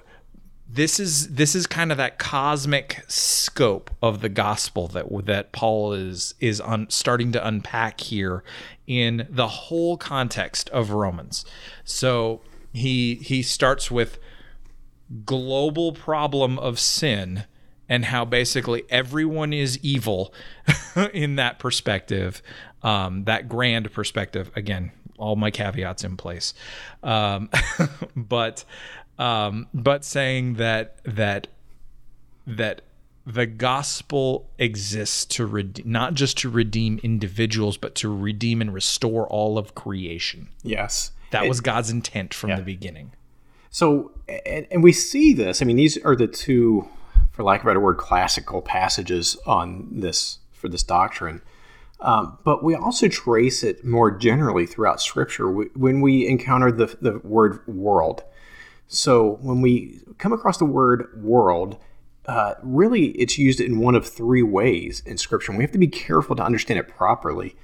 this 0.72 1.00
is 1.00 1.30
this 1.30 1.56
is 1.56 1.66
kind 1.66 1.92
of 1.92 1.98
that 1.98 2.20
cosmic 2.20 3.04
scope 3.08 3.90
of 4.04 4.22
the 4.22 4.30
gospel 4.30 4.88
that 4.90 5.08
that 5.26 5.52
Paul 5.52 5.94
is 5.94 6.36
is 6.40 6.62
on 6.62 6.90
starting 6.90 7.32
to 7.32 7.48
unpack 7.48 8.02
here 8.02 8.44
in 8.86 9.28
the 9.30 9.48
whole 9.48 9.98
context 9.98 10.70
of 10.70 10.92
Romans. 10.92 11.44
So 11.84 12.42
he 12.72 13.16
he 13.16 13.42
starts 13.42 13.90
with 13.90 14.20
global 15.26 15.92
problem 15.92 16.60
of 16.60 16.80
sin 16.80 17.46
and 17.88 18.06
how 18.06 18.24
basically 18.24 18.84
everyone 18.92 19.52
is 19.52 19.80
evil 19.80 20.32
in 21.14 21.36
that 21.38 21.58
perspective, 21.58 22.44
um, 22.84 23.24
that 23.24 23.50
grand 23.50 23.92
perspective. 23.92 24.52
Again, 24.56 24.92
all 25.20 25.36
my 25.36 25.52
caveats 25.52 26.04
in 26.04 26.18
place, 26.18 26.54
um, 27.04 27.50
but 28.16 28.66
um, 29.18 29.68
but 29.74 30.04
saying 30.04 30.56
that 30.56 30.98
that 31.04 31.48
that 32.48 32.82
the 33.26 33.46
gospel 33.46 34.50
exists 34.58 35.24
to 35.26 35.46
redeem, 35.46 35.92
not 35.92 36.16
just 36.16 36.38
to 36.40 36.50
redeem 36.50 37.00
individuals, 37.04 37.78
but 37.78 37.94
to 37.96 38.10
redeem 38.10 38.62
and 38.62 38.74
restore 38.74 39.28
all 39.28 39.58
of 39.58 39.76
creation. 39.76 40.50
Yes, 40.64 41.12
that 41.32 41.46
it, 41.46 41.50
was 41.50 41.62
God's 41.62 41.92
intent 41.92 42.34
from 42.34 42.52
yeah. 42.52 42.56
the 42.56 42.64
beginning. 42.64 43.12
So, 43.70 44.12
and, 44.46 44.66
and 44.72 44.84
we 44.84 44.92
see 44.92 45.34
this. 45.34 45.62
I 45.62 45.66
mean, 45.66 45.76
these 45.76 45.98
are 46.04 46.16
the 46.16 46.28
two, 46.28 46.88
for 47.32 47.44
lack 47.44 47.60
of 47.60 47.66
a 47.66 47.70
better 47.70 47.80
word, 47.80 47.98
classical 47.98 48.62
passages 48.62 49.38
on 49.46 49.88
this 49.92 50.40
for 50.52 50.68
this 50.68 50.84
doctrine. 50.84 51.42
Um, 52.02 52.38
but 52.46 52.64
we 52.64 52.76
also 52.76 53.08
trace 53.10 53.64
it 53.64 53.84
more 53.84 54.10
generally 54.10 54.66
throughout 54.66 55.02
Scripture 55.02 55.52
when 55.52 56.02
we 56.02 56.28
encounter 56.28 56.72
the, 56.72 56.98
the 57.02 57.20
word 57.20 57.68
world. 57.68 58.24
So 58.88 59.38
when 59.42 59.62
we 59.62 60.00
come 60.18 60.34
across 60.34 60.58
the 60.58 60.66
word 60.66 61.22
world, 61.22 61.78
uh, 62.26 62.56
really 62.64 63.08
it's 63.10 63.38
used 63.38 63.60
in 63.60 63.80
one 63.80 63.96
of 63.96 64.08
three 64.08 64.44
ways 64.44 65.02
in 65.06 65.18
Scripture. 65.18 65.52
And 65.52 65.58
we 65.58 65.64
have 65.64 65.72
to 65.74 65.78
be 65.78 65.88
careful 65.88 66.36
to 66.38 66.44
understand 66.44 66.80
it 66.80 66.88
properly. 66.88 67.56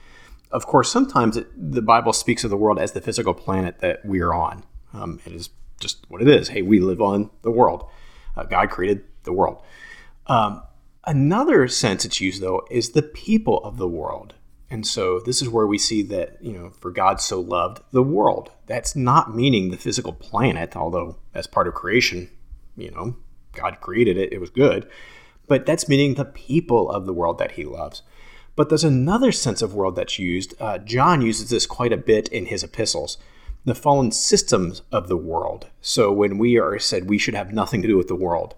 Of 0.51 0.65
course, 0.65 0.91
sometimes 0.91 1.37
it, 1.37 1.47
the 1.55 1.81
Bible 1.81 2.13
speaks 2.13 2.43
of 2.43 2.49
the 2.49 2.57
world 2.57 2.79
as 2.79 2.91
the 2.91 3.01
physical 3.01 3.33
planet 3.33 3.79
that 3.79 4.05
we 4.05 4.19
are 4.21 4.33
on. 4.33 4.63
Um, 4.93 5.19
it 5.25 5.33
is 5.33 5.49
just 5.79 6.05
what 6.09 6.21
it 6.21 6.27
is. 6.27 6.49
Hey, 6.49 6.61
we 6.61 6.79
live 6.79 7.01
on 7.01 7.29
the 7.41 7.51
world. 7.51 7.89
Uh, 8.35 8.43
God 8.43 8.69
created 8.69 9.03
the 9.23 9.33
world. 9.33 9.61
Um, 10.27 10.61
another 11.05 11.67
sense 11.67 12.05
it's 12.05 12.21
used, 12.21 12.41
though, 12.41 12.65
is 12.69 12.91
the 12.91 13.01
people 13.01 13.63
of 13.63 13.77
the 13.77 13.87
world. 13.87 14.33
And 14.69 14.85
so 14.85 15.19
this 15.19 15.41
is 15.41 15.49
where 15.49 15.67
we 15.67 15.77
see 15.77 16.01
that, 16.03 16.37
you 16.41 16.51
know, 16.51 16.71
for 16.71 16.91
God 16.91 17.21
so 17.21 17.39
loved 17.39 17.81
the 17.91 18.03
world. 18.03 18.51
That's 18.65 18.95
not 18.95 19.35
meaning 19.35 19.69
the 19.69 19.77
physical 19.77 20.13
planet, 20.13 20.75
although 20.75 21.17
as 21.33 21.47
part 21.47 21.67
of 21.67 21.75
creation, 21.75 22.29
you 22.75 22.91
know, 22.91 23.15
God 23.53 23.79
created 23.79 24.17
it, 24.17 24.33
it 24.33 24.41
was 24.41 24.49
good. 24.49 24.89
But 25.47 25.65
that's 25.65 25.87
meaning 25.87 26.15
the 26.15 26.25
people 26.25 26.89
of 26.89 27.05
the 27.05 27.13
world 27.13 27.37
that 27.37 27.51
he 27.51 27.63
loves. 27.63 28.01
But 28.55 28.69
there's 28.69 28.83
another 28.83 29.31
sense 29.31 29.61
of 29.61 29.75
world 29.75 29.95
that's 29.95 30.17
used. 30.17 30.55
Uh, 30.59 30.79
John 30.79 31.21
uses 31.21 31.49
this 31.49 31.65
quite 31.65 31.93
a 31.93 31.97
bit 31.97 32.27
in 32.29 32.47
his 32.47 32.63
epistles 32.63 33.17
the 33.65 33.75
fallen 33.75 34.11
systems 34.11 34.83
of 34.91 35.07
the 35.07 35.17
world. 35.17 35.67
So 35.81 36.11
when 36.11 36.37
we 36.37 36.57
are 36.59 36.77
said 36.77 37.09
we 37.09 37.17
should 37.17 37.33
have 37.33 37.51
nothing 37.51 37.81
to 37.81 37.87
do 37.87 37.97
with 37.97 38.07
the 38.07 38.15
world, 38.15 38.53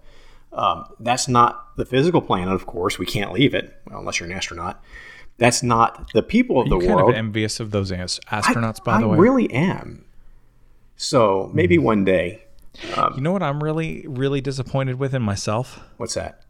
um, 0.52 0.84
that's 1.00 1.28
not 1.28 1.76
the 1.76 1.84
physical 1.84 2.20
planet, 2.20 2.54
of 2.54 2.66
course. 2.66 2.98
We 2.98 3.06
can't 3.06 3.32
leave 3.32 3.54
it, 3.54 3.74
well, 3.88 4.00
unless 4.00 4.20
you're 4.20 4.28
an 4.28 4.34
astronaut. 4.34 4.82
That's 5.36 5.62
not 5.62 6.12
the 6.14 6.22
people 6.22 6.60
of 6.60 6.68
the 6.68 6.78
kind 6.78 6.94
world. 6.94 7.10
Of 7.10 7.16
envious 7.16 7.60
of 7.60 7.70
those 7.70 7.92
astronauts, 7.92 8.80
I, 8.80 8.84
by 8.84 8.98
the 8.98 9.04
I 9.04 9.10
way. 9.10 9.16
I 9.16 9.20
really 9.20 9.52
am. 9.52 10.04
So 10.96 11.50
maybe 11.54 11.78
mm. 11.78 11.82
one 11.82 12.04
day. 12.04 12.42
Um, 12.96 13.14
you 13.14 13.20
know 13.20 13.32
what 13.32 13.42
I'm 13.42 13.62
really, 13.62 14.04
really 14.08 14.40
disappointed 14.40 14.98
with 14.98 15.14
in 15.14 15.22
myself? 15.22 15.80
What's 15.96 16.14
that? 16.14 16.42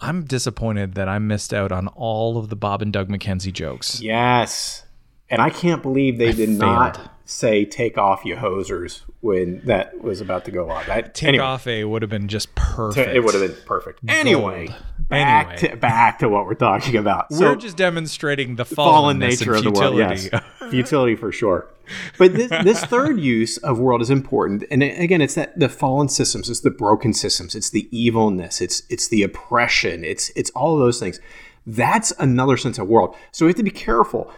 I'm 0.00 0.24
disappointed 0.24 0.94
that 0.94 1.08
I 1.08 1.18
missed 1.18 1.52
out 1.52 1.72
on 1.72 1.88
all 1.88 2.38
of 2.38 2.48
the 2.48 2.56
Bob 2.56 2.82
and 2.82 2.92
Doug 2.92 3.08
McKenzie 3.08 3.52
jokes. 3.52 4.00
Yes. 4.00 4.84
And 5.28 5.42
I 5.42 5.50
can't 5.50 5.82
believe 5.82 6.18
they 6.18 6.28
I 6.28 6.32
did 6.32 6.48
failed. 6.48 6.60
not 6.60 7.17
say 7.28 7.62
take 7.62 7.98
off 7.98 8.24
your 8.24 8.38
hosers 8.38 9.02
when 9.20 9.60
that 9.66 10.00
was 10.00 10.22
about 10.22 10.46
to 10.46 10.50
go 10.50 10.70
on. 10.70 10.84
That, 10.86 11.14
take 11.14 11.28
anyway, 11.28 11.44
off 11.44 11.66
a 11.66 11.84
would 11.84 12.00
have 12.00 12.10
been 12.10 12.26
just 12.26 12.54
perfect. 12.54 13.14
It 13.14 13.20
would 13.20 13.34
have 13.34 13.46
been 13.46 13.64
perfect. 13.66 14.00
Anyway, 14.08 14.74
back 14.98 15.48
anyway. 15.48 15.74
to 15.74 15.76
back 15.76 16.18
to 16.20 16.28
what 16.30 16.46
we're 16.46 16.54
talking 16.54 16.96
about. 16.96 17.30
So, 17.32 17.50
we're 17.50 17.56
just 17.56 17.76
demonstrating 17.76 18.56
the 18.56 18.64
fallen 18.64 19.18
nature 19.18 19.54
of 19.54 19.62
the 19.62 19.70
world. 19.70 19.98
Yes, 19.98 20.30
futility 20.70 21.16
for 21.16 21.30
sure. 21.30 21.68
But 22.16 22.32
this, 22.32 22.50
this 22.64 22.82
third 22.84 23.20
use 23.20 23.58
of 23.58 23.78
world 23.78 24.00
is 24.00 24.08
important, 24.08 24.64
and 24.70 24.82
again, 24.82 25.20
it's 25.20 25.34
that 25.34 25.58
the 25.58 25.68
fallen 25.68 26.08
systems, 26.08 26.48
it's 26.48 26.60
the 26.60 26.70
broken 26.70 27.12
systems, 27.12 27.54
it's 27.54 27.68
the 27.68 27.88
evilness, 27.96 28.62
it's 28.62 28.84
it's 28.88 29.08
the 29.08 29.22
oppression, 29.22 30.02
it's 30.02 30.30
it's 30.30 30.50
all 30.50 30.74
of 30.74 30.80
those 30.80 30.98
things. 30.98 31.20
That's 31.66 32.10
another 32.18 32.56
sense 32.56 32.78
of 32.78 32.88
world. 32.88 33.14
So 33.32 33.44
we 33.44 33.50
have 33.50 33.56
to 33.56 33.62
be 33.62 33.70
careful 33.70 34.32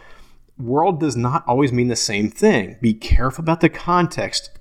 world 0.61 0.99
does 0.99 1.15
not 1.15 1.43
always 1.47 1.71
mean 1.71 1.87
the 1.87 1.95
same 1.95 2.29
thing. 2.29 2.77
Be 2.81 2.93
careful 2.93 3.43
about 3.43 3.61
the 3.61 3.69
context 3.69 4.51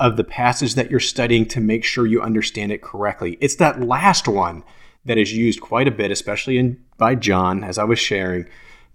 of 0.00 0.16
the 0.16 0.24
passage 0.24 0.74
that 0.74 0.90
you're 0.90 1.00
studying 1.00 1.46
to 1.46 1.60
make 1.60 1.84
sure 1.84 2.06
you 2.06 2.20
understand 2.20 2.72
it 2.72 2.82
correctly. 2.82 3.38
It's 3.40 3.56
that 3.56 3.80
last 3.80 4.26
one 4.26 4.64
that 5.04 5.18
is 5.18 5.32
used 5.32 5.60
quite 5.60 5.86
a 5.86 5.92
bit, 5.92 6.10
especially 6.10 6.58
in 6.58 6.82
by 6.96 7.14
John, 7.14 7.62
as 7.62 7.78
I 7.78 7.84
was 7.84 7.98
sharing. 7.98 8.46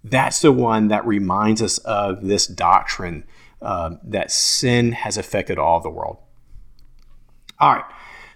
That's 0.02 0.40
the 0.40 0.52
one 0.52 0.88
that 0.88 1.06
reminds 1.06 1.62
us 1.62 1.78
of 1.78 2.22
this 2.22 2.46
doctrine 2.46 3.24
uh, 3.62 3.96
that 4.02 4.30
sin 4.30 4.92
has 4.92 5.16
affected 5.16 5.58
all 5.58 5.80
the 5.80 5.90
world. 5.90 6.18
All 7.58 7.74
right. 7.74 7.84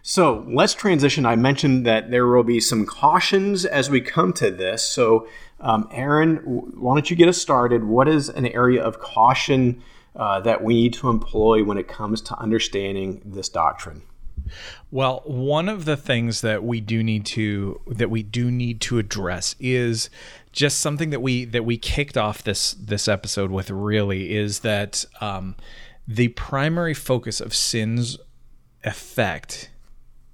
So 0.02 0.44
let's 0.46 0.74
transition. 0.74 1.24
I 1.24 1.34
mentioned 1.34 1.86
that 1.86 2.10
there 2.10 2.26
will 2.26 2.42
be 2.42 2.60
some 2.60 2.84
cautions 2.84 3.64
as 3.64 3.88
we 3.88 4.02
come 4.02 4.34
to 4.34 4.50
this. 4.50 4.84
So 4.86 5.26
um, 5.64 5.88
Aaron, 5.90 6.36
why 6.36 6.94
don't 6.94 7.08
you 7.10 7.16
get 7.16 7.26
us 7.26 7.38
started? 7.38 7.84
What 7.84 8.06
is 8.06 8.28
an 8.28 8.46
area 8.46 8.82
of 8.82 9.00
caution 9.00 9.82
uh, 10.14 10.40
that 10.40 10.62
we 10.62 10.74
need 10.74 10.92
to 10.94 11.08
employ 11.08 11.64
when 11.64 11.78
it 11.78 11.88
comes 11.88 12.20
to 12.20 12.38
understanding 12.38 13.22
this 13.24 13.48
doctrine? 13.48 14.02
Well, 14.90 15.22
one 15.24 15.70
of 15.70 15.86
the 15.86 15.96
things 15.96 16.42
that 16.42 16.62
we 16.62 16.82
do 16.82 17.02
need 17.02 17.24
to 17.26 17.80
that 17.86 18.10
we 18.10 18.22
do 18.22 18.50
need 18.50 18.82
to 18.82 18.98
address 18.98 19.56
is 19.58 20.10
just 20.52 20.80
something 20.80 21.08
that 21.08 21.20
we 21.20 21.46
that 21.46 21.64
we 21.64 21.78
kicked 21.78 22.18
off 22.18 22.44
this 22.44 22.74
this 22.74 23.08
episode 23.08 23.50
with. 23.50 23.70
Really, 23.70 24.36
is 24.36 24.60
that 24.60 25.06
um, 25.22 25.56
the 26.06 26.28
primary 26.28 26.92
focus 26.92 27.40
of 27.40 27.54
sin's 27.54 28.18
effect 28.84 29.70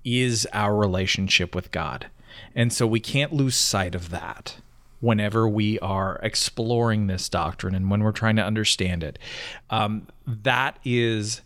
is 0.04 0.44
our 0.52 0.75
relationship 0.75 1.54
with 1.54 1.70
God, 1.70 2.06
and 2.52 2.72
so 2.72 2.84
we 2.84 2.99
can't 2.99 3.32
lose 3.32 3.54
sight 3.54 3.94
of 3.94 4.10
that 4.10 4.56
whenever 5.00 5.49
we 5.49 5.78
are 5.80 6.21
exploring 6.23 7.07
this 7.07 7.28
doctrine 7.28 7.75
and 7.75 7.90
when 7.90 8.02
we're 8.02 8.12
trying 8.12 8.37
to 8.37 8.45
understand 8.45 9.02
it. 9.02 9.19
Um, 9.71 10.07
that 10.26 10.78
is 10.85 11.42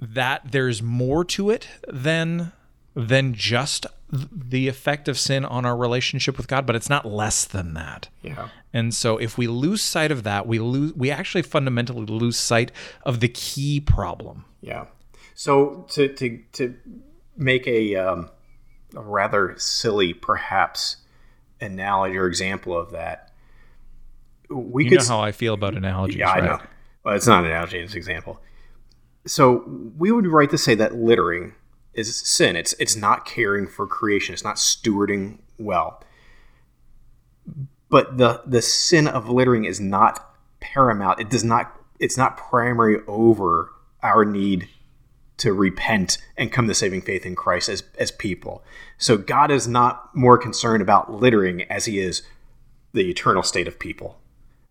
that 0.00 0.42
there's 0.50 0.82
more 0.82 1.24
to 1.24 1.50
it 1.50 1.68
than 1.88 2.52
than 2.94 3.34
just 3.34 3.86
the 4.10 4.68
effect 4.68 5.08
of 5.08 5.18
sin 5.18 5.44
on 5.44 5.64
our 5.64 5.76
relationship 5.76 6.36
with 6.36 6.46
God, 6.46 6.66
but 6.66 6.76
it's 6.76 6.88
not 6.88 7.04
less 7.04 7.44
than 7.44 7.74
that. 7.74 8.08
Yeah. 8.22 8.48
And 8.72 8.94
so 8.94 9.16
if 9.18 9.36
we 9.36 9.48
lose 9.48 9.82
sight 9.82 10.12
of 10.12 10.22
that, 10.22 10.46
we 10.46 10.58
lose 10.58 10.94
we 10.94 11.10
actually 11.10 11.42
fundamentally 11.42 12.06
lose 12.06 12.36
sight 12.36 12.70
of 13.02 13.20
the 13.20 13.28
key 13.28 13.80
problem. 13.80 14.44
Yeah. 14.60 14.86
So 15.34 15.86
to 15.90 16.08
to 16.14 16.38
to 16.52 16.74
make 17.36 17.66
a, 17.66 17.96
um, 17.96 18.30
a 18.94 19.00
rather 19.00 19.54
silly 19.58 20.14
perhaps 20.14 20.98
analogy 21.60 22.16
or 22.16 22.26
example 22.26 22.78
of 22.78 22.90
that. 22.92 23.32
We 24.48 24.84
you 24.84 24.90
could 24.90 25.00
know 25.00 25.06
how 25.06 25.20
I 25.20 25.32
feel 25.32 25.54
about 25.54 25.74
analogies. 25.74 26.18
Yeah, 26.18 26.26
right? 26.26 26.42
I 26.42 26.46
know. 26.46 26.60
Well, 27.04 27.14
it's 27.14 27.26
not 27.26 27.44
an 27.44 27.50
analogy; 27.50 27.78
it's 27.78 27.92
an 27.92 27.98
example. 27.98 28.40
So 29.26 29.64
we 29.96 30.12
would 30.12 30.24
be 30.24 30.30
right 30.30 30.50
to 30.50 30.58
say 30.58 30.74
that 30.74 30.94
littering 30.94 31.54
is 31.94 32.16
sin. 32.16 32.56
It's 32.56 32.74
it's 32.78 32.96
not 32.96 33.24
caring 33.24 33.66
for 33.66 33.86
creation. 33.86 34.32
It's 34.32 34.44
not 34.44 34.56
stewarding 34.56 35.38
well. 35.58 36.02
But 37.88 38.18
the 38.18 38.42
the 38.46 38.62
sin 38.62 39.06
of 39.08 39.28
littering 39.28 39.64
is 39.64 39.80
not 39.80 40.34
paramount. 40.60 41.20
It 41.20 41.30
does 41.30 41.44
not. 41.44 41.74
It's 41.98 42.16
not 42.16 42.36
primary 42.36 42.98
over 43.06 43.70
our 44.02 44.24
need 44.24 44.68
to 45.38 45.52
repent 45.52 46.18
and 46.36 46.52
come 46.52 46.68
to 46.68 46.74
saving 46.74 47.02
faith 47.02 47.26
in 47.26 47.34
Christ 47.34 47.68
as, 47.68 47.82
as 47.98 48.10
people. 48.10 48.62
So 48.98 49.16
God 49.16 49.50
is 49.50 49.66
not 49.66 50.14
more 50.14 50.38
concerned 50.38 50.82
about 50.82 51.12
littering 51.12 51.62
as 51.62 51.86
he 51.86 51.98
is 51.98 52.22
the 52.92 53.10
eternal 53.10 53.42
state 53.42 53.66
of 53.66 53.78
people. 53.78 54.18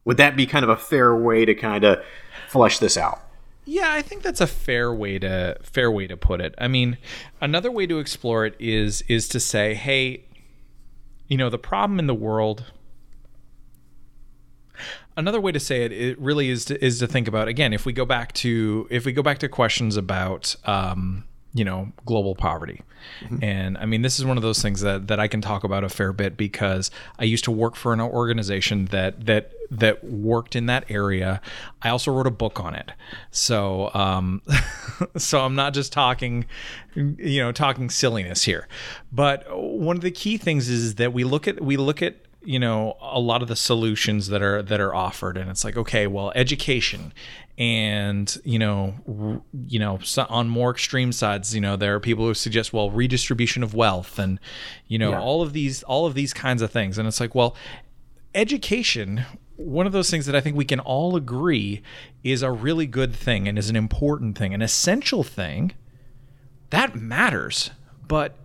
Would 0.05 0.17
that 0.17 0.35
be 0.35 0.45
kind 0.45 0.63
of 0.63 0.69
a 0.69 0.77
fair 0.77 1.15
way 1.15 1.45
to 1.45 1.53
kind 1.53 1.83
of 1.83 2.03
flesh 2.49 2.79
this 2.79 2.97
out? 2.97 3.19
Yeah, 3.65 3.91
I 3.91 4.01
think 4.01 4.23
that's 4.23 4.41
a 4.41 4.47
fair 4.47 4.93
way 4.93 5.19
to 5.19 5.57
fair 5.61 5.89
way 5.89 6.07
to 6.07 6.17
put 6.17 6.41
it. 6.41 6.53
I 6.57 6.67
mean, 6.67 6.97
another 7.39 7.71
way 7.71 7.87
to 7.87 7.99
explore 7.99 8.45
it 8.45 8.55
is 8.59 9.03
is 9.03 9.29
to 9.29 9.39
say, 9.39 9.73
hey, 9.73 10.25
you 11.27 11.37
know, 11.37 11.49
the 11.49 11.57
problem 11.57 11.99
in 11.99 12.07
the 12.07 12.13
world 12.13 12.65
another 15.15 15.41
way 15.41 15.51
to 15.51 15.59
say 15.59 15.83
it, 15.83 15.91
it 15.91 16.19
really 16.19 16.49
is 16.49 16.65
to, 16.65 16.83
is 16.83 16.99
to 16.99 17.07
think 17.07 17.27
about 17.27 17.47
again 17.47 17.73
if 17.73 17.85
we 17.85 17.93
go 17.93 18.05
back 18.05 18.33
to 18.33 18.87
if 18.89 19.05
we 19.05 19.11
go 19.11 19.23
back 19.23 19.39
to 19.39 19.49
questions 19.49 19.97
about 19.97 20.55
um, 20.65 21.23
you 21.53 21.63
know 21.63 21.91
global 22.05 22.35
poverty. 22.35 22.81
Mm-hmm. 23.19 23.43
and 23.43 23.77
i 23.79 23.85
mean 23.85 24.01
this 24.01 24.17
is 24.17 24.23
one 24.23 24.37
of 24.37 24.43
those 24.43 24.61
things 24.61 24.79
that 24.79 25.07
that 25.07 25.19
i 25.19 25.27
can 25.27 25.41
talk 25.41 25.65
about 25.65 25.83
a 25.83 25.89
fair 25.89 26.13
bit 26.13 26.37
because 26.37 26.89
i 27.19 27.25
used 27.25 27.43
to 27.43 27.51
work 27.51 27.75
for 27.75 27.91
an 27.91 27.99
organization 27.99 28.85
that 28.85 29.25
that 29.25 29.51
that 29.77 30.03
worked 30.03 30.55
in 30.55 30.67
that 30.67 30.85
area. 30.89 31.41
I 31.81 31.89
also 31.89 32.11
wrote 32.11 32.27
a 32.27 32.31
book 32.31 32.59
on 32.59 32.75
it. 32.75 32.91
So 33.31 33.89
um 33.93 34.41
so 35.17 35.41
i'm 35.41 35.55
not 35.55 35.73
just 35.73 35.91
talking 35.91 36.45
you 36.95 37.41
know 37.41 37.51
talking 37.51 37.89
silliness 37.89 38.43
here. 38.43 38.67
But 39.11 39.45
one 39.51 39.95
of 39.95 40.01
the 40.01 40.11
key 40.11 40.37
things 40.37 40.69
is 40.69 40.95
that 40.95 41.13
we 41.13 41.23
look 41.23 41.47
at 41.47 41.61
we 41.61 41.77
look 41.77 42.01
at 42.01 42.15
you 42.45 42.59
know 42.59 42.97
a 43.01 43.19
lot 43.19 43.41
of 43.41 43.47
the 43.47 43.55
solutions 43.55 44.27
that 44.27 44.41
are 44.41 44.61
that 44.61 44.79
are 44.79 44.93
offered 44.93 45.37
and 45.37 45.49
it's 45.49 45.63
like 45.63 45.77
okay 45.77 46.07
well 46.07 46.31
education 46.35 47.13
and 47.57 48.37
you 48.43 48.59
know 48.59 48.93
r- 49.07 49.41
you 49.67 49.79
know 49.79 49.99
so 50.03 50.25
on 50.29 50.49
more 50.49 50.71
extreme 50.71 51.11
sides 51.11 51.53
you 51.53 51.61
know 51.61 51.75
there 51.75 51.95
are 51.95 51.99
people 51.99 52.25
who 52.25 52.33
suggest 52.33 52.73
well 52.73 52.89
redistribution 52.89 53.63
of 53.63 53.73
wealth 53.73 54.19
and 54.19 54.39
you 54.87 54.97
know 54.97 55.11
yeah. 55.11 55.19
all 55.19 55.41
of 55.41 55.53
these 55.53 55.83
all 55.83 56.05
of 56.05 56.13
these 56.13 56.33
kinds 56.33 56.61
of 56.61 56.71
things 56.71 56.97
and 56.97 57.07
it's 57.07 57.19
like 57.19 57.33
well 57.33 57.55
education 58.35 59.25
one 59.55 59.85
of 59.85 59.93
those 59.93 60.09
things 60.09 60.25
that 60.25 60.35
I 60.35 60.41
think 60.41 60.57
we 60.57 60.65
can 60.65 60.79
all 60.79 61.15
agree 61.15 61.81
is 62.23 62.41
a 62.41 62.51
really 62.51 62.87
good 62.87 63.15
thing 63.15 63.47
and 63.47 63.57
is 63.57 63.69
an 63.69 63.75
important 63.75 64.37
thing, 64.37 64.53
an 64.53 64.63
essential 64.63 65.23
thing 65.23 65.73
that 66.71 66.95
matters. 66.95 67.69
But 68.07 68.35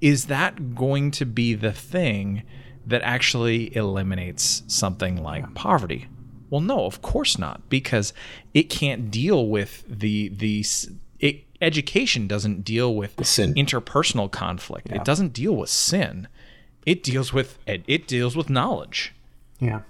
is 0.00 0.26
that 0.26 0.74
going 0.74 1.12
to 1.12 1.24
be 1.24 1.54
the 1.54 1.72
thing 1.72 2.42
that 2.88 3.02
actually 3.02 3.74
eliminates 3.76 4.62
something 4.66 5.22
like 5.22 5.42
yeah. 5.42 5.50
poverty? 5.54 6.08
Well, 6.50 6.60
no, 6.60 6.86
of 6.86 7.02
course 7.02 7.38
not, 7.38 7.68
because 7.68 8.12
it 8.54 8.64
can't 8.64 9.10
deal 9.10 9.46
with 9.48 9.84
the 9.86 10.28
the 10.28 10.64
it, 11.20 11.44
education 11.60 12.26
doesn't 12.26 12.64
deal 12.64 12.94
with 12.94 13.24
sin. 13.26 13.54
interpersonal 13.54 14.30
conflict. 14.30 14.88
Yeah. 14.88 14.96
It 14.96 15.04
doesn't 15.04 15.32
deal 15.32 15.54
with 15.54 15.70
sin. 15.70 16.28
It 16.86 17.02
deals 17.02 17.32
with 17.32 17.58
it 17.66 18.08
deals 18.08 18.34
with 18.34 18.48
knowledge. 18.48 19.14
Yeah. 19.60 19.82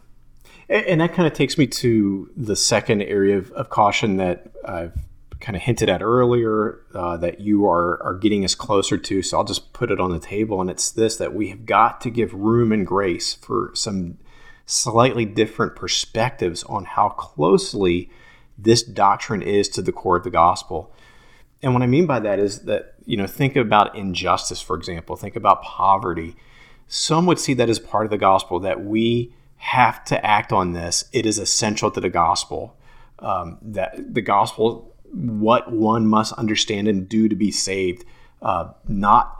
And 0.69 1.01
that 1.01 1.15
kind 1.15 1.27
of 1.27 1.33
takes 1.33 1.57
me 1.57 1.67
to 1.67 2.31
the 2.37 2.55
second 2.57 3.03
area 3.03 3.39
of, 3.39 3.51
of 3.53 3.71
caution 3.71 4.19
that 4.19 4.51
I've 4.67 4.95
kind 5.41 5.55
of 5.55 5.63
hinted 5.63 5.89
at 5.89 6.03
earlier 6.03 6.81
uh, 6.95 7.17
that 7.19 7.41
you 7.41 7.67
are 7.67 8.03
are 8.03 8.15
getting 8.15 8.45
us 8.45 8.55
closer 8.55 8.99
to. 8.99 9.23
So 9.23 9.39
I'll 9.39 9.45
just 9.45 9.73
put 9.73 9.91
it 9.91 10.01
on 10.01 10.11
the 10.11 10.19
table, 10.19 10.61
and 10.61 10.71
it's 10.71 10.91
this: 10.91 11.17
that 11.17 11.35
we 11.35 11.49
have 11.49 11.67
got 11.67 12.01
to 12.03 12.11
give 12.11 12.33
room 12.35 12.73
and 12.73 12.87
grace 12.87 13.35
for 13.35 13.71
some 13.75 14.19
slightly 14.67 15.25
different 15.25 15.75
perspectives 15.77 16.63
on 16.65 16.85
how 16.85 17.09
closely 17.09 18.11
this 18.59 18.83
doctrine 18.83 19.41
is 19.41 19.69
to 19.71 19.81
the 19.81 19.93
core 19.93 20.17
of 20.17 20.25
the 20.25 20.31
gospel. 20.31 20.93
And 21.63 21.73
what 21.73 21.83
I 21.83 21.87
mean 21.87 22.07
by 22.07 22.21
that 22.21 22.39
is 22.39 22.61
that 22.65 22.95
you 23.05 23.17
know 23.17 23.27
think 23.27 23.57
about 23.57 23.97
injustice, 23.97 24.61
for 24.61 24.77
example. 24.77 25.17
Think 25.17 25.37
about 25.37 25.63
poverty. 25.63 26.37
Some 26.89 27.27
would 27.27 27.39
see 27.39 27.55
that 27.55 27.69
as 27.69 27.79
part 27.79 28.07
of 28.07 28.11
the 28.11 28.19
gospel 28.19 28.61
that 28.61 28.85
we 28.85 29.35
have 29.57 30.05
to 30.07 30.25
act 30.25 30.53
on 30.53 30.73
this. 30.73 31.05
It 31.13 31.27
is 31.27 31.39
essential 31.39 31.91
to 31.91 32.01
the 32.01 32.09
gospel. 32.09 32.77
Um, 33.21 33.59
that 33.63 34.15
the 34.15 34.21
gospel 34.21 34.95
what 35.13 35.73
one 35.73 36.07
must 36.07 36.33
understand 36.35 36.89
and 36.89 37.09
do 37.09 37.29
to 37.29 37.37
be 37.37 37.51
saved, 37.51 38.05
uh, 38.43 38.71
not 38.87 39.35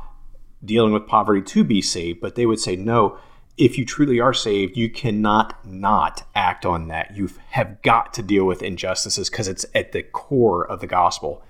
dealing 0.65 0.93
with 0.93 1.07
poverty 1.07 1.43
to 1.43 1.65
be 1.65 1.81
saved, 1.81 2.21
but 2.21 2.35
they 2.35 2.47
would 2.47 2.61
say, 2.61 2.77
no, 2.77 3.19
if 3.57 3.77
you 3.77 3.85
truly 3.85 4.21
are 4.21 4.33
saved, 4.33 4.77
you 4.77 4.89
cannot 4.89 5.67
not 5.67 6.25
act 6.35 6.65
on 6.65 6.89
that. 6.89 7.17
You 7.17 7.29
have 7.51 7.83
got 7.83 8.15
to 8.15 8.23
deal 8.23 8.45
with 8.45 8.63
injustices 8.63 9.29
because 9.29 9.49
it's 9.49 9.67
at 9.75 9.93
the 9.93 10.03
core 10.03 10.65
of 10.65 10.81
the 10.81 10.87
gospel. 10.87 11.43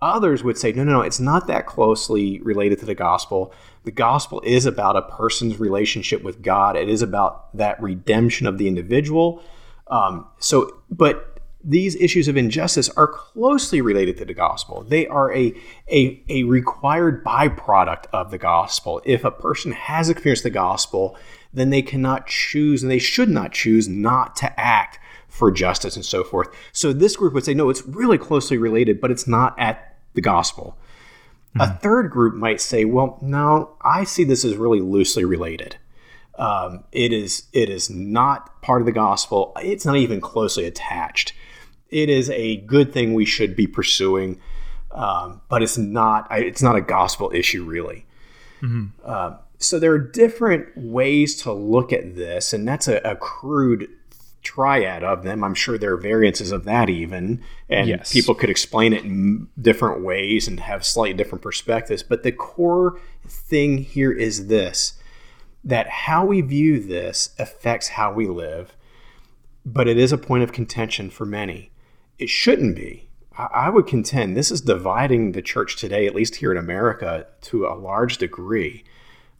Others 0.00 0.44
would 0.44 0.58
say, 0.58 0.70
no, 0.72 0.84
no, 0.84 0.92
no, 0.92 1.00
it's 1.00 1.20
not 1.20 1.46
that 1.46 1.66
closely 1.66 2.40
related 2.40 2.78
to 2.80 2.86
the 2.86 2.94
gospel. 2.94 3.52
The 3.84 3.90
gospel 3.90 4.40
is 4.44 4.66
about 4.66 4.96
a 4.96 5.02
person's 5.02 5.58
relationship 5.58 6.22
with 6.22 6.42
God, 6.42 6.76
it 6.76 6.88
is 6.88 7.02
about 7.02 7.56
that 7.56 7.82
redemption 7.82 8.46
of 8.46 8.58
the 8.58 8.68
individual. 8.68 9.42
Um, 9.88 10.26
so, 10.38 10.82
but 10.90 11.33
these 11.64 11.96
issues 11.96 12.28
of 12.28 12.36
injustice 12.36 12.90
are 12.90 13.08
closely 13.08 13.80
related 13.80 14.18
to 14.18 14.24
the 14.24 14.34
gospel. 14.34 14.84
They 14.86 15.06
are 15.06 15.34
a, 15.34 15.54
a, 15.90 16.22
a 16.28 16.42
required 16.44 17.24
byproduct 17.24 18.04
of 18.12 18.30
the 18.30 18.38
gospel. 18.38 19.00
If 19.04 19.24
a 19.24 19.30
person 19.30 19.72
has 19.72 20.10
experienced 20.10 20.42
the 20.42 20.50
gospel, 20.50 21.16
then 21.52 21.70
they 21.70 21.82
cannot 21.82 22.26
choose 22.26 22.82
and 22.82 22.90
they 22.90 22.98
should 22.98 23.30
not 23.30 23.52
choose 23.52 23.88
not 23.88 24.36
to 24.36 24.60
act 24.60 24.98
for 25.28 25.50
justice 25.50 25.96
and 25.96 26.04
so 26.04 26.22
forth. 26.22 26.48
So 26.72 26.92
this 26.92 27.16
group 27.16 27.32
would 27.32 27.44
say, 27.44 27.54
no, 27.54 27.70
it's 27.70 27.86
really 27.86 28.18
closely 28.18 28.58
related, 28.58 29.00
but 29.00 29.10
it's 29.10 29.26
not 29.26 29.58
at 29.58 29.96
the 30.12 30.20
gospel. 30.20 30.76
Mm-hmm. 31.56 31.60
A 31.60 31.78
third 31.78 32.10
group 32.10 32.34
might 32.34 32.60
say, 32.60 32.84
well, 32.84 33.18
no, 33.22 33.76
I 33.82 34.04
see 34.04 34.24
this 34.24 34.44
as 34.44 34.56
really 34.56 34.80
loosely 34.80 35.24
related. 35.24 35.76
Um, 36.36 36.84
it 36.90 37.12
is 37.12 37.44
it 37.52 37.70
is 37.70 37.88
not 37.88 38.60
part 38.60 38.82
of 38.82 38.86
the 38.86 38.92
gospel. 38.92 39.52
It's 39.62 39.86
not 39.86 39.96
even 39.96 40.20
closely 40.20 40.64
attached 40.64 41.32
it 41.94 42.10
is 42.10 42.28
a 42.30 42.56
good 42.56 42.92
thing 42.92 43.14
we 43.14 43.24
should 43.24 43.54
be 43.54 43.68
pursuing, 43.68 44.40
um, 44.90 45.40
but 45.48 45.62
it's 45.62 45.78
not 45.78 46.26
it's 46.32 46.60
not 46.60 46.74
a 46.74 46.80
gospel 46.80 47.30
issue 47.32 47.62
really. 47.62 48.04
Mm-hmm. 48.60 48.86
Uh, 49.04 49.36
so 49.58 49.78
there 49.78 49.92
are 49.92 49.98
different 49.98 50.76
ways 50.76 51.40
to 51.42 51.52
look 51.52 51.92
at 51.92 52.16
this, 52.16 52.52
and 52.52 52.66
that's 52.66 52.88
a, 52.88 52.96
a, 53.04 53.14
crude 53.14 53.88
triad 54.42 55.04
of 55.04 55.22
them. 55.22 55.44
I'm 55.44 55.54
sure 55.54 55.78
there 55.78 55.92
are 55.92 55.96
variances 55.96 56.50
of 56.50 56.64
that 56.64 56.90
even, 56.90 57.40
and 57.68 57.88
yes. 57.88 58.12
people 58.12 58.34
could 58.34 58.50
explain 58.50 58.92
it 58.92 59.04
in 59.04 59.46
different 59.60 60.02
ways 60.02 60.48
and 60.48 60.58
have 60.60 60.84
slightly 60.84 61.14
different 61.14 61.42
perspectives. 61.42 62.02
But 62.02 62.24
the 62.24 62.32
core 62.32 62.98
thing 63.24 63.78
here 63.78 64.12
is 64.12 64.48
this: 64.48 64.94
that 65.62 65.88
how 65.88 66.26
we 66.26 66.40
view 66.40 66.80
this 66.80 67.36
affects 67.38 67.88
how 67.88 68.12
we 68.12 68.26
live, 68.26 68.74
but 69.64 69.86
it 69.86 69.96
is 69.96 70.10
a 70.10 70.18
point 70.18 70.42
of 70.42 70.50
contention 70.50 71.08
for 71.08 71.24
many 71.24 71.70
it 72.18 72.28
shouldn't 72.28 72.76
be. 72.76 73.08
I 73.36 73.68
would 73.68 73.88
contend 73.88 74.36
this 74.36 74.52
is 74.52 74.60
dividing 74.60 75.32
the 75.32 75.42
church 75.42 75.76
today, 75.76 76.06
at 76.06 76.14
least 76.14 76.36
here 76.36 76.52
in 76.52 76.56
America, 76.56 77.26
to 77.42 77.66
a 77.66 77.74
large 77.74 78.18
degree, 78.18 78.84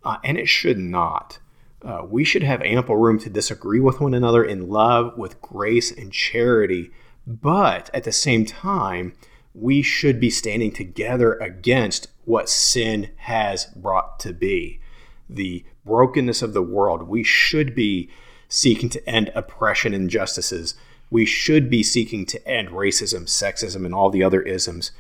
uh, 0.03 0.17
and 0.25 0.37
it 0.37 0.49
should 0.49 0.79
not. 0.79 1.39
Uh, 1.81 2.03
we 2.09 2.25
should 2.25 2.43
have 2.43 2.61
ample 2.63 2.97
room 2.97 3.21
to 3.21 3.31
disagree 3.31 3.79
with 3.79 4.01
one 4.01 4.15
another 4.15 4.43
in 4.43 4.69
love, 4.69 5.17
with 5.17 5.41
grace 5.41 5.93
and 5.93 6.13
charity, 6.13 6.91
but 7.27 7.89
at 7.95 8.03
the 8.03 8.11
same 8.11 8.45
time, 8.45 9.13
we 9.55 9.81
should 9.81 10.19
be 10.19 10.31
standing 10.31 10.73
together 10.73 11.35
against 11.35 12.09
what 12.25 12.49
sin 12.49 13.11
has 13.17 13.67
brought 13.77 14.19
to 14.19 14.33
be 14.33 14.81
the 15.29 15.65
brokenness 15.85 16.43
of 16.43 16.53
the 16.53 16.63
world. 16.63 17.05
We 17.05 17.23
should 17.23 17.75
be 17.75 18.11
seeking 18.49 18.89
to 18.89 19.09
end 19.09 19.31
oppression 19.35 19.95
and 19.95 20.05
injustices 20.05 20.75
we 21.15 21.25
should 21.25 21.71
be 21.71 21.85
seeking 21.85 22.27
to 22.27 22.45
end 22.45 22.71
racism, 22.71 23.23
sexism, 23.23 23.87
and 23.87 23.95
all 23.95 24.11
the 24.11 24.25
other 24.25 24.43
isms 24.43 24.91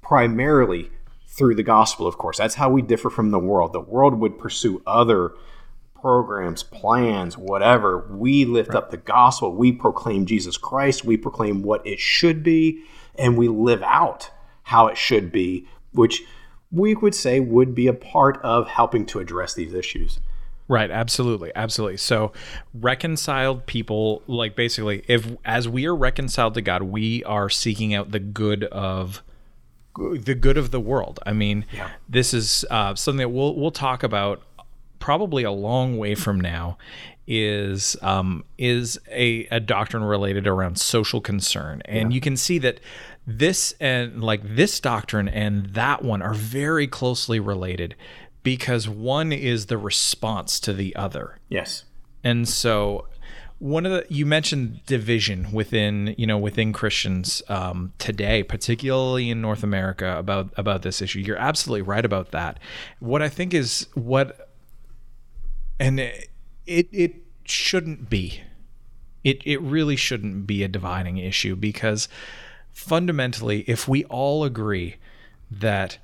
primarily 0.00 0.92
through 1.26 1.56
the 1.56 1.64
gospel, 1.64 2.06
of 2.06 2.16
course. 2.18 2.38
That's 2.38 2.54
how 2.54 2.70
we 2.70 2.82
differ 2.82 3.10
from 3.10 3.32
the 3.32 3.38
world. 3.40 3.72
The 3.72 3.80
world 3.80 4.14
would 4.20 4.38
pursue 4.38 4.80
other 4.86 5.32
programs, 6.00 6.62
plans, 6.62 7.36
whatever. 7.36 8.06
We 8.12 8.44
lift 8.44 8.68
right. 8.68 8.76
up 8.76 8.92
the 8.92 8.96
gospel. 8.96 9.52
We 9.52 9.72
proclaim 9.72 10.24
Jesus 10.24 10.56
Christ. 10.56 11.04
We 11.04 11.16
proclaim 11.16 11.62
what 11.62 11.84
it 11.84 11.98
should 11.98 12.44
be, 12.44 12.84
and 13.18 13.36
we 13.36 13.48
live 13.48 13.82
out 13.82 14.30
how 14.62 14.86
it 14.86 14.96
should 14.96 15.32
be, 15.32 15.66
which 15.90 16.22
we 16.70 16.94
would 16.94 17.14
say 17.14 17.40
would 17.40 17.74
be 17.74 17.88
a 17.88 17.92
part 17.92 18.40
of 18.44 18.68
helping 18.68 19.04
to 19.06 19.18
address 19.18 19.54
these 19.54 19.74
issues. 19.74 20.20
Right, 20.70 20.88
absolutely, 20.88 21.50
absolutely. 21.56 21.96
So, 21.96 22.32
reconciled 22.72 23.66
people, 23.66 24.22
like 24.28 24.54
basically, 24.54 25.02
if 25.08 25.26
as 25.44 25.68
we 25.68 25.84
are 25.86 25.96
reconciled 25.96 26.54
to 26.54 26.62
God, 26.62 26.84
we 26.84 27.24
are 27.24 27.50
seeking 27.50 27.92
out 27.92 28.12
the 28.12 28.20
good 28.20 28.62
of 28.62 29.24
the 29.96 30.36
good 30.36 30.56
of 30.56 30.70
the 30.70 30.78
world. 30.78 31.18
I 31.26 31.32
mean, 31.32 31.64
yeah. 31.72 31.90
this 32.08 32.32
is 32.32 32.64
uh, 32.70 32.94
something 32.94 33.18
that 33.18 33.30
we'll 33.30 33.56
we'll 33.56 33.72
talk 33.72 34.04
about 34.04 34.42
probably 35.00 35.42
a 35.42 35.50
long 35.50 35.98
way 35.98 36.14
from 36.14 36.40
now. 36.40 36.78
Is 37.26 37.96
um, 38.00 38.44
is 38.56 38.96
a, 39.10 39.46
a 39.50 39.58
doctrine 39.58 40.04
related 40.04 40.46
around 40.46 40.78
social 40.78 41.20
concern, 41.20 41.82
and 41.84 42.12
yeah. 42.12 42.14
you 42.14 42.20
can 42.20 42.36
see 42.36 42.58
that 42.58 42.78
this 43.26 43.74
and 43.80 44.22
like 44.22 44.40
this 44.44 44.78
doctrine 44.78 45.28
and 45.28 45.66
that 45.74 46.04
one 46.04 46.22
are 46.22 46.34
very 46.34 46.86
closely 46.86 47.40
related 47.40 47.96
because 48.42 48.88
one 48.88 49.32
is 49.32 49.66
the 49.66 49.78
response 49.78 50.60
to 50.60 50.72
the 50.72 50.94
other. 50.96 51.38
Yes. 51.48 51.84
And 52.24 52.48
so 52.48 53.06
one 53.60 53.84
of 53.84 53.92
the 53.92 54.06
you 54.08 54.24
mentioned 54.24 54.80
division 54.86 55.52
within 55.52 56.14
you 56.16 56.26
know 56.26 56.38
within 56.38 56.72
Christians 56.72 57.42
um, 57.48 57.92
today, 57.98 58.42
particularly 58.42 59.30
in 59.30 59.40
North 59.40 59.62
America 59.62 60.18
about 60.18 60.52
about 60.56 60.82
this 60.82 61.00
issue. 61.02 61.20
You're 61.20 61.36
absolutely 61.36 61.82
right 61.82 62.04
about 62.04 62.30
that. 62.32 62.58
What 62.98 63.22
I 63.22 63.28
think 63.28 63.52
is 63.52 63.86
what, 63.94 64.50
and 65.78 66.00
it 66.00 66.28
it 66.66 67.16
shouldn't 67.44 68.08
be. 68.08 68.40
It 69.22 69.42
it 69.44 69.60
really 69.60 69.96
shouldn't 69.96 70.46
be 70.46 70.62
a 70.62 70.68
dividing 70.68 71.18
issue 71.18 71.54
because 71.54 72.08
fundamentally, 72.72 73.60
if 73.66 73.86
we 73.86 74.04
all 74.04 74.42
agree 74.42 74.96
that 75.50 75.98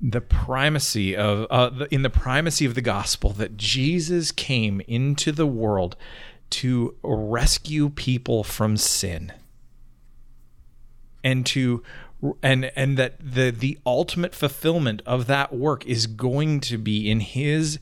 the 0.00 0.20
primacy 0.20 1.16
of 1.16 1.46
uh, 1.50 1.86
in 1.90 2.02
the 2.02 2.10
primacy 2.10 2.64
of 2.64 2.74
the 2.74 2.80
gospel 2.80 3.30
that 3.30 3.56
Jesus 3.56 4.30
came 4.30 4.80
into 4.86 5.32
the 5.32 5.46
world 5.46 5.96
to 6.50 6.94
rescue 7.02 7.90
people 7.90 8.44
from 8.44 8.76
sin 8.76 9.32
and 11.24 11.44
to 11.46 11.82
and 12.42 12.66
and 12.76 12.96
that 12.96 13.14
the 13.20 13.50
the 13.50 13.78
ultimate 13.84 14.34
fulfillment 14.34 15.02
of 15.04 15.26
that 15.26 15.52
work 15.52 15.84
is 15.86 16.06
going 16.06 16.60
to 16.60 16.78
be 16.78 17.10
in 17.10 17.20
his 17.20 17.78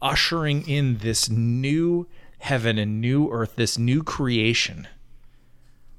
ushering 0.00 0.66
in 0.68 0.98
this 0.98 1.28
new 1.28 2.06
heaven 2.38 2.78
and 2.78 3.00
new 3.00 3.30
earth 3.30 3.56
this 3.56 3.78
new 3.78 4.02
creation 4.02 4.88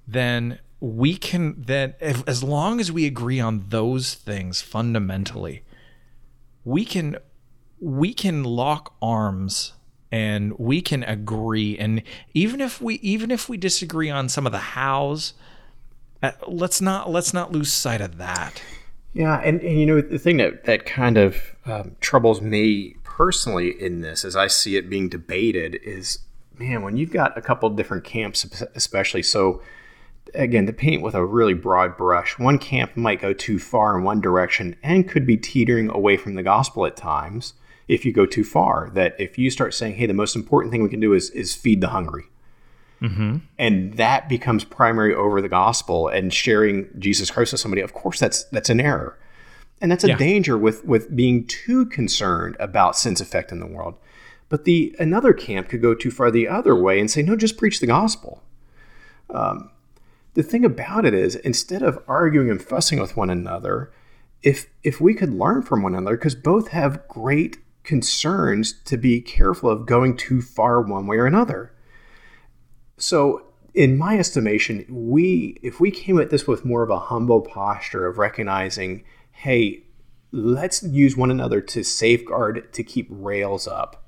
then 0.07 0.59
we 0.83 1.15
can 1.15 1.55
then 1.57 1.93
if, 2.01 2.27
as 2.27 2.43
long 2.43 2.81
as 2.81 2.91
we 2.91 3.05
agree 3.05 3.39
on 3.39 3.63
those 3.69 4.15
things 4.15 4.61
fundamentally 4.61 5.63
we 6.65 6.83
can 6.83 7.15
we 7.79 8.13
can 8.13 8.43
lock 8.43 8.93
arms 9.01 9.73
and 10.11 10.57
we 10.59 10.79
can 10.81 11.03
agree. 11.03 11.77
And 11.77 12.03
even 12.33 12.61
if 12.61 12.81
we 12.81 12.95
even 12.95 13.31
if 13.31 13.47
we 13.47 13.57
disagree 13.57 14.09
on 14.09 14.29
some 14.29 14.45
of 14.45 14.51
the 14.51 14.59
hows 14.59 15.33
uh, 16.21 16.31
let's 16.47 16.81
not 16.81 17.09
let's 17.09 17.33
not 17.33 17.51
lose 17.51 17.71
sight 17.71 18.01
of 18.01 18.17
that. 18.17 18.61
Yeah 19.13 19.39
and, 19.43 19.61
and 19.61 19.79
you 19.79 19.85
know 19.85 20.01
the 20.01 20.19
thing 20.19 20.37
that 20.37 20.65
that 20.65 20.85
kind 20.85 21.17
of 21.17 21.55
um, 21.65 21.95
troubles 22.01 22.41
me 22.41 22.95
personally 23.03 23.69
in 23.79 24.01
this 24.01 24.25
as 24.25 24.35
i 24.35 24.47
see 24.47 24.75
it 24.75 24.89
being 24.89 25.07
debated 25.07 25.79
is 25.83 26.17
man 26.57 26.81
when 26.81 26.97
you've 26.97 27.11
got 27.11 27.37
a 27.37 27.41
couple 27.41 27.69
different 27.69 28.03
camps 28.03 28.63
especially 28.73 29.21
so 29.21 29.61
again 30.33 30.65
to 30.65 30.73
paint 30.73 31.01
with 31.01 31.15
a 31.15 31.25
really 31.25 31.53
broad 31.53 31.97
brush 31.97 32.39
one 32.39 32.57
camp 32.57 32.95
might 32.95 33.21
go 33.21 33.33
too 33.33 33.59
far 33.59 33.97
in 33.97 34.03
one 34.03 34.21
direction 34.21 34.75
and 34.81 35.07
could 35.07 35.25
be 35.25 35.37
teetering 35.37 35.89
away 35.89 36.17
from 36.17 36.35
the 36.35 36.43
gospel 36.43 36.85
at 36.85 36.95
times 36.95 37.53
if 37.87 38.05
you 38.05 38.13
go 38.13 38.25
too 38.25 38.43
far. 38.43 38.89
That 38.93 39.15
if 39.19 39.37
you 39.37 39.49
start 39.49 39.73
saying, 39.73 39.95
"Hey, 39.95 40.05
the 40.05 40.13
most 40.13 40.35
important 40.35 40.71
thing 40.71 40.83
we 40.83 40.89
can 40.89 40.99
do 40.99 41.13
is 41.13 41.29
is 41.31 41.55
feed 41.55 41.81
the 41.81 41.89
hungry," 41.89 42.25
mm-hmm. 43.01 43.37
and 43.57 43.93
that 43.95 44.29
becomes 44.29 44.63
primary 44.63 45.13
over 45.13 45.41
the 45.41 45.49
gospel 45.49 46.07
and 46.07 46.33
sharing 46.33 46.87
Jesus 46.97 47.29
Christ 47.29 47.51
with 47.51 47.61
somebody, 47.61 47.81
of 47.81 47.93
course, 47.93 48.19
that's 48.19 48.43
that's 48.45 48.69
an 48.69 48.79
error, 48.79 49.17
and 49.81 49.91
that's 49.91 50.03
a 50.03 50.09
yeah. 50.09 50.17
danger 50.17 50.57
with 50.57 50.85
with 50.85 51.15
being 51.15 51.45
too 51.45 51.85
concerned 51.85 52.55
about 52.59 52.97
sin's 52.97 53.21
effect 53.21 53.51
in 53.51 53.59
the 53.59 53.67
world. 53.67 53.95
But 54.49 54.65
the 54.65 54.95
another 54.99 55.33
camp 55.33 55.69
could 55.69 55.81
go 55.81 55.95
too 55.95 56.11
far 56.11 56.29
the 56.31 56.47
other 56.47 56.75
way 56.75 56.99
and 56.99 57.09
say, 57.09 57.21
"No, 57.21 57.35
just 57.35 57.57
preach 57.57 57.79
the 57.79 57.87
gospel." 57.87 58.43
Um, 59.29 59.71
the 60.33 60.43
thing 60.43 60.65
about 60.65 61.05
it 61.05 61.13
is, 61.13 61.35
instead 61.35 61.83
of 61.83 62.01
arguing 62.07 62.49
and 62.49 62.61
fussing 62.61 62.99
with 62.99 63.15
one 63.15 63.29
another, 63.29 63.91
if 64.41 64.67
if 64.83 64.99
we 64.99 65.13
could 65.13 65.33
learn 65.33 65.61
from 65.61 65.83
one 65.83 65.95
another, 65.95 66.17
because 66.17 66.35
both 66.35 66.69
have 66.69 67.07
great 67.07 67.57
concerns 67.83 68.73
to 68.85 68.97
be 68.97 69.21
careful 69.21 69.69
of 69.69 69.85
going 69.85 70.17
too 70.17 70.41
far 70.41 70.81
one 70.81 71.07
way 71.07 71.17
or 71.17 71.25
another. 71.25 71.73
So, 72.97 73.45
in 73.73 73.97
my 73.97 74.17
estimation, 74.17 74.85
we 74.89 75.57
if 75.61 75.79
we 75.79 75.91
came 75.91 76.19
at 76.19 76.29
this 76.29 76.47
with 76.47 76.65
more 76.65 76.83
of 76.83 76.89
a 76.89 76.99
humble 76.99 77.41
posture 77.41 78.07
of 78.07 78.17
recognizing, 78.17 79.03
hey, 79.31 79.83
let's 80.31 80.83
use 80.83 81.15
one 81.15 81.31
another 81.31 81.61
to 81.61 81.83
safeguard, 81.83 82.73
to 82.73 82.83
keep 82.83 83.07
rails 83.09 83.67
up, 83.67 84.03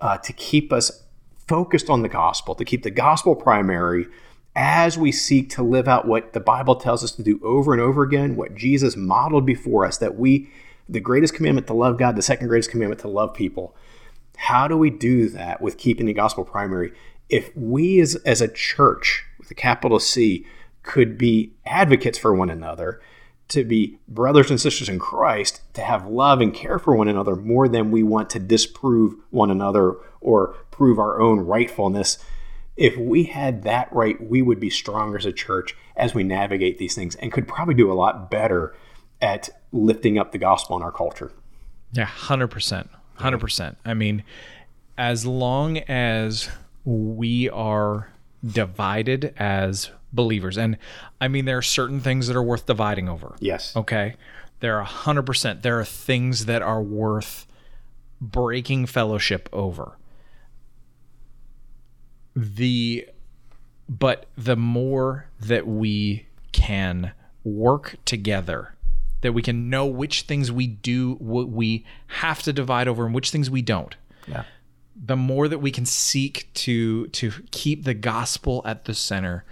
uh, 0.00 0.18
to 0.18 0.32
keep 0.32 0.72
us 0.72 1.04
focused 1.48 1.88
on 1.88 2.02
the 2.02 2.08
gospel, 2.08 2.54
to 2.54 2.64
keep 2.64 2.82
the 2.82 2.90
gospel 2.90 3.34
primary 3.34 4.06
as 4.56 4.96
we 4.96 5.12
seek 5.12 5.50
to 5.50 5.62
live 5.62 5.86
out 5.86 6.08
what 6.08 6.32
the 6.32 6.40
Bible 6.40 6.76
tells 6.76 7.04
us 7.04 7.12
to 7.12 7.22
do 7.22 7.38
over 7.44 7.72
and 7.72 7.80
over 7.80 8.02
again, 8.02 8.36
what 8.36 8.54
Jesus 8.54 8.96
modeled 8.96 9.44
before 9.44 9.84
us, 9.84 9.98
that 9.98 10.16
we 10.16 10.50
the 10.88 11.00
greatest 11.00 11.34
commandment 11.34 11.66
to 11.66 11.74
love 11.74 11.98
God, 11.98 12.16
the 12.16 12.22
second 12.22 12.48
greatest 12.48 12.70
commandment 12.70 13.00
to 13.00 13.08
love 13.08 13.34
people. 13.34 13.76
How 14.36 14.66
do 14.66 14.76
we 14.76 14.88
do 14.88 15.28
that 15.30 15.60
with 15.60 15.78
keeping 15.78 16.06
the 16.06 16.12
gospel 16.14 16.44
primary? 16.44 16.92
If 17.28 17.54
we 17.56 18.00
as, 18.00 18.14
as 18.16 18.40
a 18.40 18.48
church 18.48 19.24
with 19.38 19.50
a 19.50 19.54
capital 19.54 19.98
C 19.98 20.46
could 20.82 21.18
be 21.18 21.52
advocates 21.66 22.18
for 22.18 22.34
one 22.34 22.50
another, 22.50 23.00
to 23.48 23.64
be 23.64 23.98
brothers 24.08 24.50
and 24.50 24.60
sisters 24.60 24.88
in 24.88 24.98
Christ, 24.98 25.60
to 25.74 25.80
have 25.80 26.06
love 26.06 26.40
and 26.40 26.54
care 26.54 26.78
for 26.78 26.96
one 26.96 27.08
another 27.08 27.36
more 27.36 27.68
than 27.68 27.90
we 27.90 28.02
want 28.02 28.30
to 28.30 28.38
disprove 28.38 29.14
one 29.30 29.50
another 29.50 29.96
or 30.20 30.54
prove 30.70 30.98
our 30.98 31.20
own 31.20 31.40
rightfulness. 31.40 32.18
If 32.76 32.96
we 32.96 33.24
had 33.24 33.62
that 33.62 33.92
right, 33.92 34.20
we 34.22 34.42
would 34.42 34.60
be 34.60 34.70
stronger 34.70 35.16
as 35.16 35.24
a 35.24 35.32
church 35.32 35.74
as 35.96 36.14
we 36.14 36.24
navigate 36.24 36.78
these 36.78 36.94
things 36.94 37.14
and 37.16 37.32
could 37.32 37.48
probably 37.48 37.74
do 37.74 37.90
a 37.90 37.94
lot 37.94 38.30
better 38.30 38.74
at 39.22 39.48
lifting 39.72 40.18
up 40.18 40.32
the 40.32 40.38
gospel 40.38 40.76
in 40.76 40.82
our 40.82 40.92
culture. 40.92 41.32
Yeah, 41.92 42.06
100%. 42.06 42.88
100%. 43.18 43.76
I 43.84 43.94
mean, 43.94 44.24
as 44.98 45.24
long 45.24 45.78
as 45.78 46.50
we 46.84 47.48
are 47.48 48.10
divided 48.44 49.34
as 49.38 49.90
believers, 50.12 50.58
and 50.58 50.76
I 51.20 51.28
mean, 51.28 51.46
there 51.46 51.58
are 51.58 51.62
certain 51.62 52.00
things 52.00 52.26
that 52.26 52.36
are 52.36 52.42
worth 52.42 52.66
dividing 52.66 53.08
over. 53.08 53.36
Yes. 53.40 53.74
Okay. 53.74 54.16
There 54.60 54.78
are 54.78 54.86
100%. 54.86 55.62
There 55.62 55.78
are 55.80 55.84
things 55.84 56.44
that 56.46 56.62
are 56.62 56.82
worth 56.82 57.46
breaking 58.20 58.86
fellowship 58.86 59.48
over. 59.52 59.96
The, 62.36 63.08
but 63.88 64.26
the 64.36 64.56
more 64.56 65.26
that 65.40 65.66
we 65.66 66.26
can 66.52 67.12
work 67.44 67.96
together 68.04 68.74
that 69.20 69.32
we 69.32 69.42
can 69.42 69.70
know 69.70 69.86
which 69.86 70.22
things 70.22 70.52
we 70.52 70.66
do 70.66 71.14
what 71.14 71.48
we 71.48 71.84
have 72.06 72.42
to 72.42 72.52
divide 72.52 72.88
over 72.88 73.06
and 73.06 73.14
which 73.14 73.30
things 73.30 73.50
we 73.50 73.62
don't 73.62 73.96
yeah. 74.26 74.44
the 75.04 75.16
more 75.16 75.48
that 75.48 75.58
we 75.58 75.70
can 75.70 75.86
seek 75.86 76.48
to 76.54 77.06
to 77.08 77.32
keep 77.50 77.84
the 77.84 77.94
gospel 77.94 78.62
at 78.64 78.84
the 78.84 78.94
center 78.94 79.44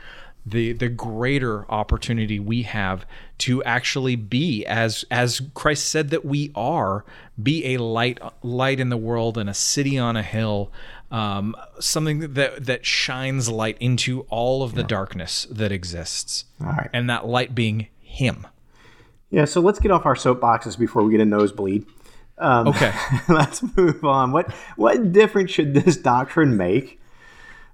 the 0.47 0.73
the 0.73 0.89
greater 0.89 1.71
opportunity 1.71 2.39
we 2.39 2.63
have 2.63 3.07
to 3.39 3.63
actually 3.65 4.17
be 4.17 4.65
as 4.67 5.05
as 5.11 5.41
Christ 5.55 5.87
said 5.87 6.11
that 6.11 6.25
we 6.25 6.53
are 6.55 7.05
be 7.43 7.75
a 7.75 7.79
light 7.79 8.19
light 8.43 8.79
in 8.79 8.91
the 8.91 8.97
world 8.97 9.39
and 9.39 9.49
a 9.49 9.55
city 9.55 9.99
on 9.99 10.17
a 10.17 10.23
hill 10.23 10.71
um, 11.15 11.55
something 11.81 12.35
that 12.35 12.67
that 12.67 12.85
shines 12.87 13.49
light 13.49 13.77
into 13.81 14.23
all 14.23 14.63
of 14.63 14.75
the 14.75 14.81
yeah. 14.83 14.89
darkness 14.89 15.47
that 15.51 15.73
exists 15.73 16.45
and 16.93 17.09
that 17.09 17.27
light 17.27 17.55
being 17.55 17.89
him 18.01 18.47
yeah, 19.35 19.47
so 19.47 19.61
let's 19.61 19.81
get 19.81 19.91
off 19.91 20.07
our 20.07 20.15
soapboxes 20.15 20.79
before 20.79 21.03
we 21.03 21.11
get 21.11 21.21
a 21.21 21.25
nosebleed. 21.25 21.87
Um, 22.39 22.69
okay, 22.69 22.93
let's 23.29 23.65
move 23.77 24.05
on. 24.05 24.31
What 24.31 24.53
what 24.77 25.11
difference 25.11 25.51
should 25.51 25.75
this 25.75 25.97
doctrine 25.97 26.57
make? 26.57 27.01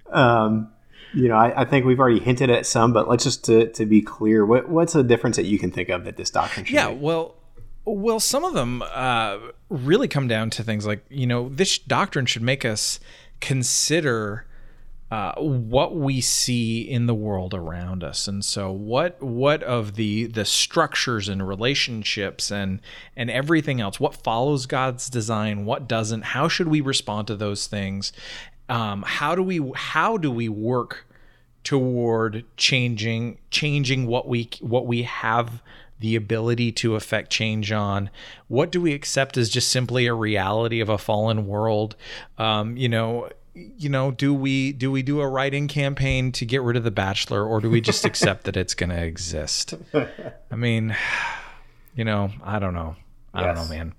Um, 0.09 0.71
you 1.13 1.27
know, 1.27 1.35
I, 1.35 1.61
I, 1.61 1.65
think 1.65 1.85
we've 1.85 1.99
already 1.99 2.19
hinted 2.19 2.49
at 2.49 2.65
some, 2.65 2.93
but 2.93 3.07
let's 3.07 3.23
just 3.23 3.45
to, 3.45 3.67
to 3.73 3.85
be 3.85 4.01
clear, 4.01 4.43
what 4.43 4.69
what's 4.69 4.93
the 4.93 5.03
difference 5.03 5.35
that 5.35 5.45
you 5.45 5.59
can 5.59 5.69
think 5.69 5.89
of 5.89 6.03
that 6.05 6.17
this 6.17 6.31
doctrine 6.31 6.65
should? 6.65 6.73
Yeah, 6.73 6.89
make? 6.89 7.01
well, 7.01 7.35
well, 7.85 8.19
some 8.19 8.43
of 8.43 8.55
them 8.55 8.81
uh, 8.81 9.37
really 9.69 10.07
come 10.07 10.27
down 10.27 10.49
to 10.51 10.63
things 10.63 10.87
like 10.87 11.05
you 11.09 11.27
know 11.27 11.47
this 11.49 11.77
doctrine 11.77 12.25
should 12.25 12.41
make 12.41 12.65
us 12.65 12.99
consider 13.41 14.45
uh, 15.11 15.33
what 15.35 15.93
we 15.93 16.21
see 16.21 16.79
in 16.79 17.05
the 17.05 17.13
world 17.13 17.53
around 17.53 18.01
us. 18.01 18.29
And 18.29 18.45
so 18.45 18.71
what 18.71 19.21
what 19.21 19.61
of 19.61 19.95
the 19.95 20.27
the 20.27 20.45
structures 20.45 21.27
and 21.27 21.45
relationships 21.45 22.49
and 22.49 22.79
and 23.17 23.29
everything 23.29 23.81
else 23.81 23.99
what 23.99 24.15
follows 24.15 24.65
god's 24.65 25.09
design 25.09 25.65
what 25.65 25.85
doesn't 25.85 26.21
how 26.21 26.47
should 26.47 26.69
we 26.69 26.79
respond 26.79 27.27
to 27.27 27.35
those 27.35 27.67
things? 27.67 28.13
Um, 28.69 29.03
how 29.05 29.35
do 29.35 29.43
we 29.43 29.59
how 29.75 30.15
do 30.15 30.31
we 30.31 30.47
work 30.47 31.05
toward 31.65 32.45
changing 32.55 33.37
changing 33.49 34.07
what 34.07 34.29
we 34.29 34.49
what 34.61 34.87
we 34.87 35.03
have 35.03 35.61
the 36.01 36.15
ability 36.15 36.71
to 36.71 36.95
affect 36.95 37.31
change 37.31 37.71
on 37.71 38.09
what 38.47 38.71
do 38.71 38.81
we 38.81 38.93
accept 38.93 39.37
as 39.37 39.49
just 39.49 39.69
simply 39.69 40.05
a 40.05 40.13
reality 40.13 40.81
of 40.81 40.89
a 40.89 40.97
fallen 40.97 41.47
world 41.47 41.95
um, 42.37 42.75
you 42.75 42.89
know 42.89 43.29
you 43.53 43.89
know, 43.89 44.11
do 44.11 44.33
we 44.33 44.71
do 44.71 44.91
we 44.91 45.03
do 45.03 45.19
a 45.19 45.27
writing 45.27 45.67
campaign 45.67 46.31
to 46.33 46.45
get 46.45 46.61
rid 46.61 46.77
of 46.77 46.83
the 46.83 46.91
Bachelor, 46.91 47.45
or 47.45 47.59
do 47.59 47.69
we 47.69 47.81
just 47.81 48.05
accept 48.05 48.45
that 48.45 48.55
it's 48.55 48.73
going 48.73 48.89
to 48.89 49.03
exist? 49.03 49.73
I 49.93 50.55
mean, 50.55 50.95
you 51.95 52.05
know, 52.05 52.31
I 52.43 52.59
don't 52.59 52.73
know. 52.73 52.95
I 53.33 53.41
yes. 53.41 53.57
don't 53.57 53.67
know, 53.67 53.75
man. 53.75 53.93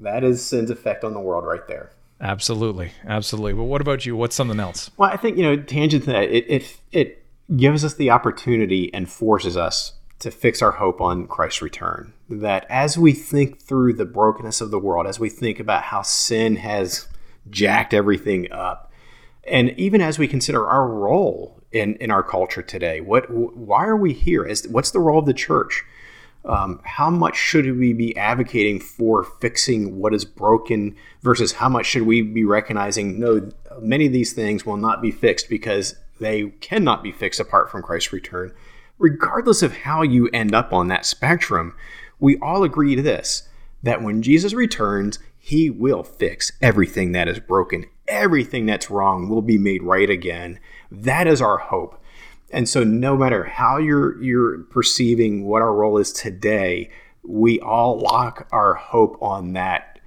That 0.00 0.24
is 0.24 0.44
sin's 0.44 0.70
effect 0.70 1.04
on 1.04 1.14
the 1.14 1.20
world 1.20 1.44
right 1.44 1.66
there. 1.68 1.92
Absolutely, 2.20 2.92
absolutely. 3.06 3.52
But 3.52 3.64
what 3.64 3.80
about 3.80 4.04
you? 4.04 4.16
What's 4.16 4.34
something 4.34 4.58
else? 4.58 4.90
Well, 4.96 5.10
I 5.10 5.16
think 5.16 5.36
you 5.36 5.44
know, 5.44 5.56
tangent 5.56 6.04
to 6.04 6.12
that, 6.12 6.24
it 6.24 6.44
it, 6.48 6.76
it 6.90 7.24
gives 7.56 7.84
us 7.84 7.94
the 7.94 8.10
opportunity 8.10 8.92
and 8.92 9.08
forces 9.08 9.56
us 9.56 9.92
to 10.20 10.30
fix 10.30 10.62
our 10.62 10.72
hope 10.72 11.00
on 11.00 11.26
Christ's 11.26 11.62
return. 11.62 12.12
That 12.28 12.66
as 12.68 12.98
we 12.98 13.12
think 13.12 13.60
through 13.60 13.94
the 13.94 14.04
brokenness 14.04 14.60
of 14.60 14.70
the 14.70 14.78
world, 14.78 15.06
as 15.06 15.20
we 15.20 15.28
think 15.28 15.60
about 15.60 15.84
how 15.84 16.02
sin 16.02 16.56
has 16.56 17.06
jacked 17.50 17.94
everything 17.94 18.50
up, 18.50 18.92
and 19.44 19.70
even 19.78 20.00
as 20.00 20.18
we 20.18 20.28
consider 20.28 20.66
our 20.66 20.86
role 20.88 21.62
in, 21.72 21.94
in 21.96 22.10
our 22.10 22.22
culture 22.22 22.62
today, 22.62 23.00
what 23.00 23.30
why 23.30 23.86
are 23.86 23.96
we 23.96 24.12
here? 24.12 24.44
As 24.44 24.66
what's 24.68 24.90
the 24.90 25.00
role 25.00 25.20
of 25.20 25.26
the 25.26 25.34
church? 25.34 25.84
Um, 26.44 26.80
how 26.84 27.10
much 27.10 27.36
should 27.36 27.78
we 27.78 27.92
be 27.92 28.16
advocating 28.16 28.80
for 28.80 29.24
fixing 29.24 29.98
what 29.98 30.14
is 30.14 30.24
broken 30.24 30.96
versus 31.20 31.52
how 31.52 31.68
much 31.68 31.86
should 31.86 32.02
we 32.02 32.22
be 32.22 32.44
recognizing 32.44 33.18
no 33.18 33.50
many 33.80 34.06
of 34.06 34.12
these 34.12 34.32
things 34.32 34.64
will 34.64 34.76
not 34.76 35.02
be 35.02 35.10
fixed 35.10 35.48
because 35.50 35.96
they 36.20 36.50
cannot 36.60 37.02
be 37.02 37.10
fixed 37.10 37.40
apart 37.40 37.70
from 37.70 37.82
christ's 37.82 38.12
return 38.12 38.54
regardless 38.98 39.62
of 39.62 39.78
how 39.78 40.02
you 40.02 40.28
end 40.32 40.54
up 40.54 40.72
on 40.72 40.88
that 40.88 41.06
spectrum, 41.06 41.74
we 42.18 42.38
all 42.38 42.64
agree 42.64 42.96
to 42.96 43.02
this 43.02 43.48
that 43.82 44.02
when 44.02 44.22
Jesus 44.22 44.52
returns, 44.54 45.20
he 45.38 45.70
will 45.70 46.02
fix 46.02 46.52
everything 46.60 47.12
that 47.12 47.28
is 47.28 47.38
broken. 47.38 47.86
Everything 48.08 48.66
that's 48.66 48.90
wrong 48.90 49.28
will 49.28 49.42
be 49.42 49.56
made 49.56 49.82
right 49.82 50.10
again. 50.10 50.58
That 50.90 51.26
is 51.26 51.40
our 51.40 51.58
hope. 51.58 52.02
And 52.50 52.68
so 52.68 52.82
no 52.82 53.16
matter 53.16 53.44
how 53.44 53.78
you're 53.78 54.20
you're 54.22 54.58
perceiving 54.64 55.44
what 55.44 55.62
our 55.62 55.72
role 55.72 55.98
is 55.98 56.12
today, 56.12 56.90
we 57.22 57.60
all 57.60 58.00
lock 58.00 58.48
our 58.52 58.74
hope 58.74 59.16
on 59.22 59.52
that 59.52 59.94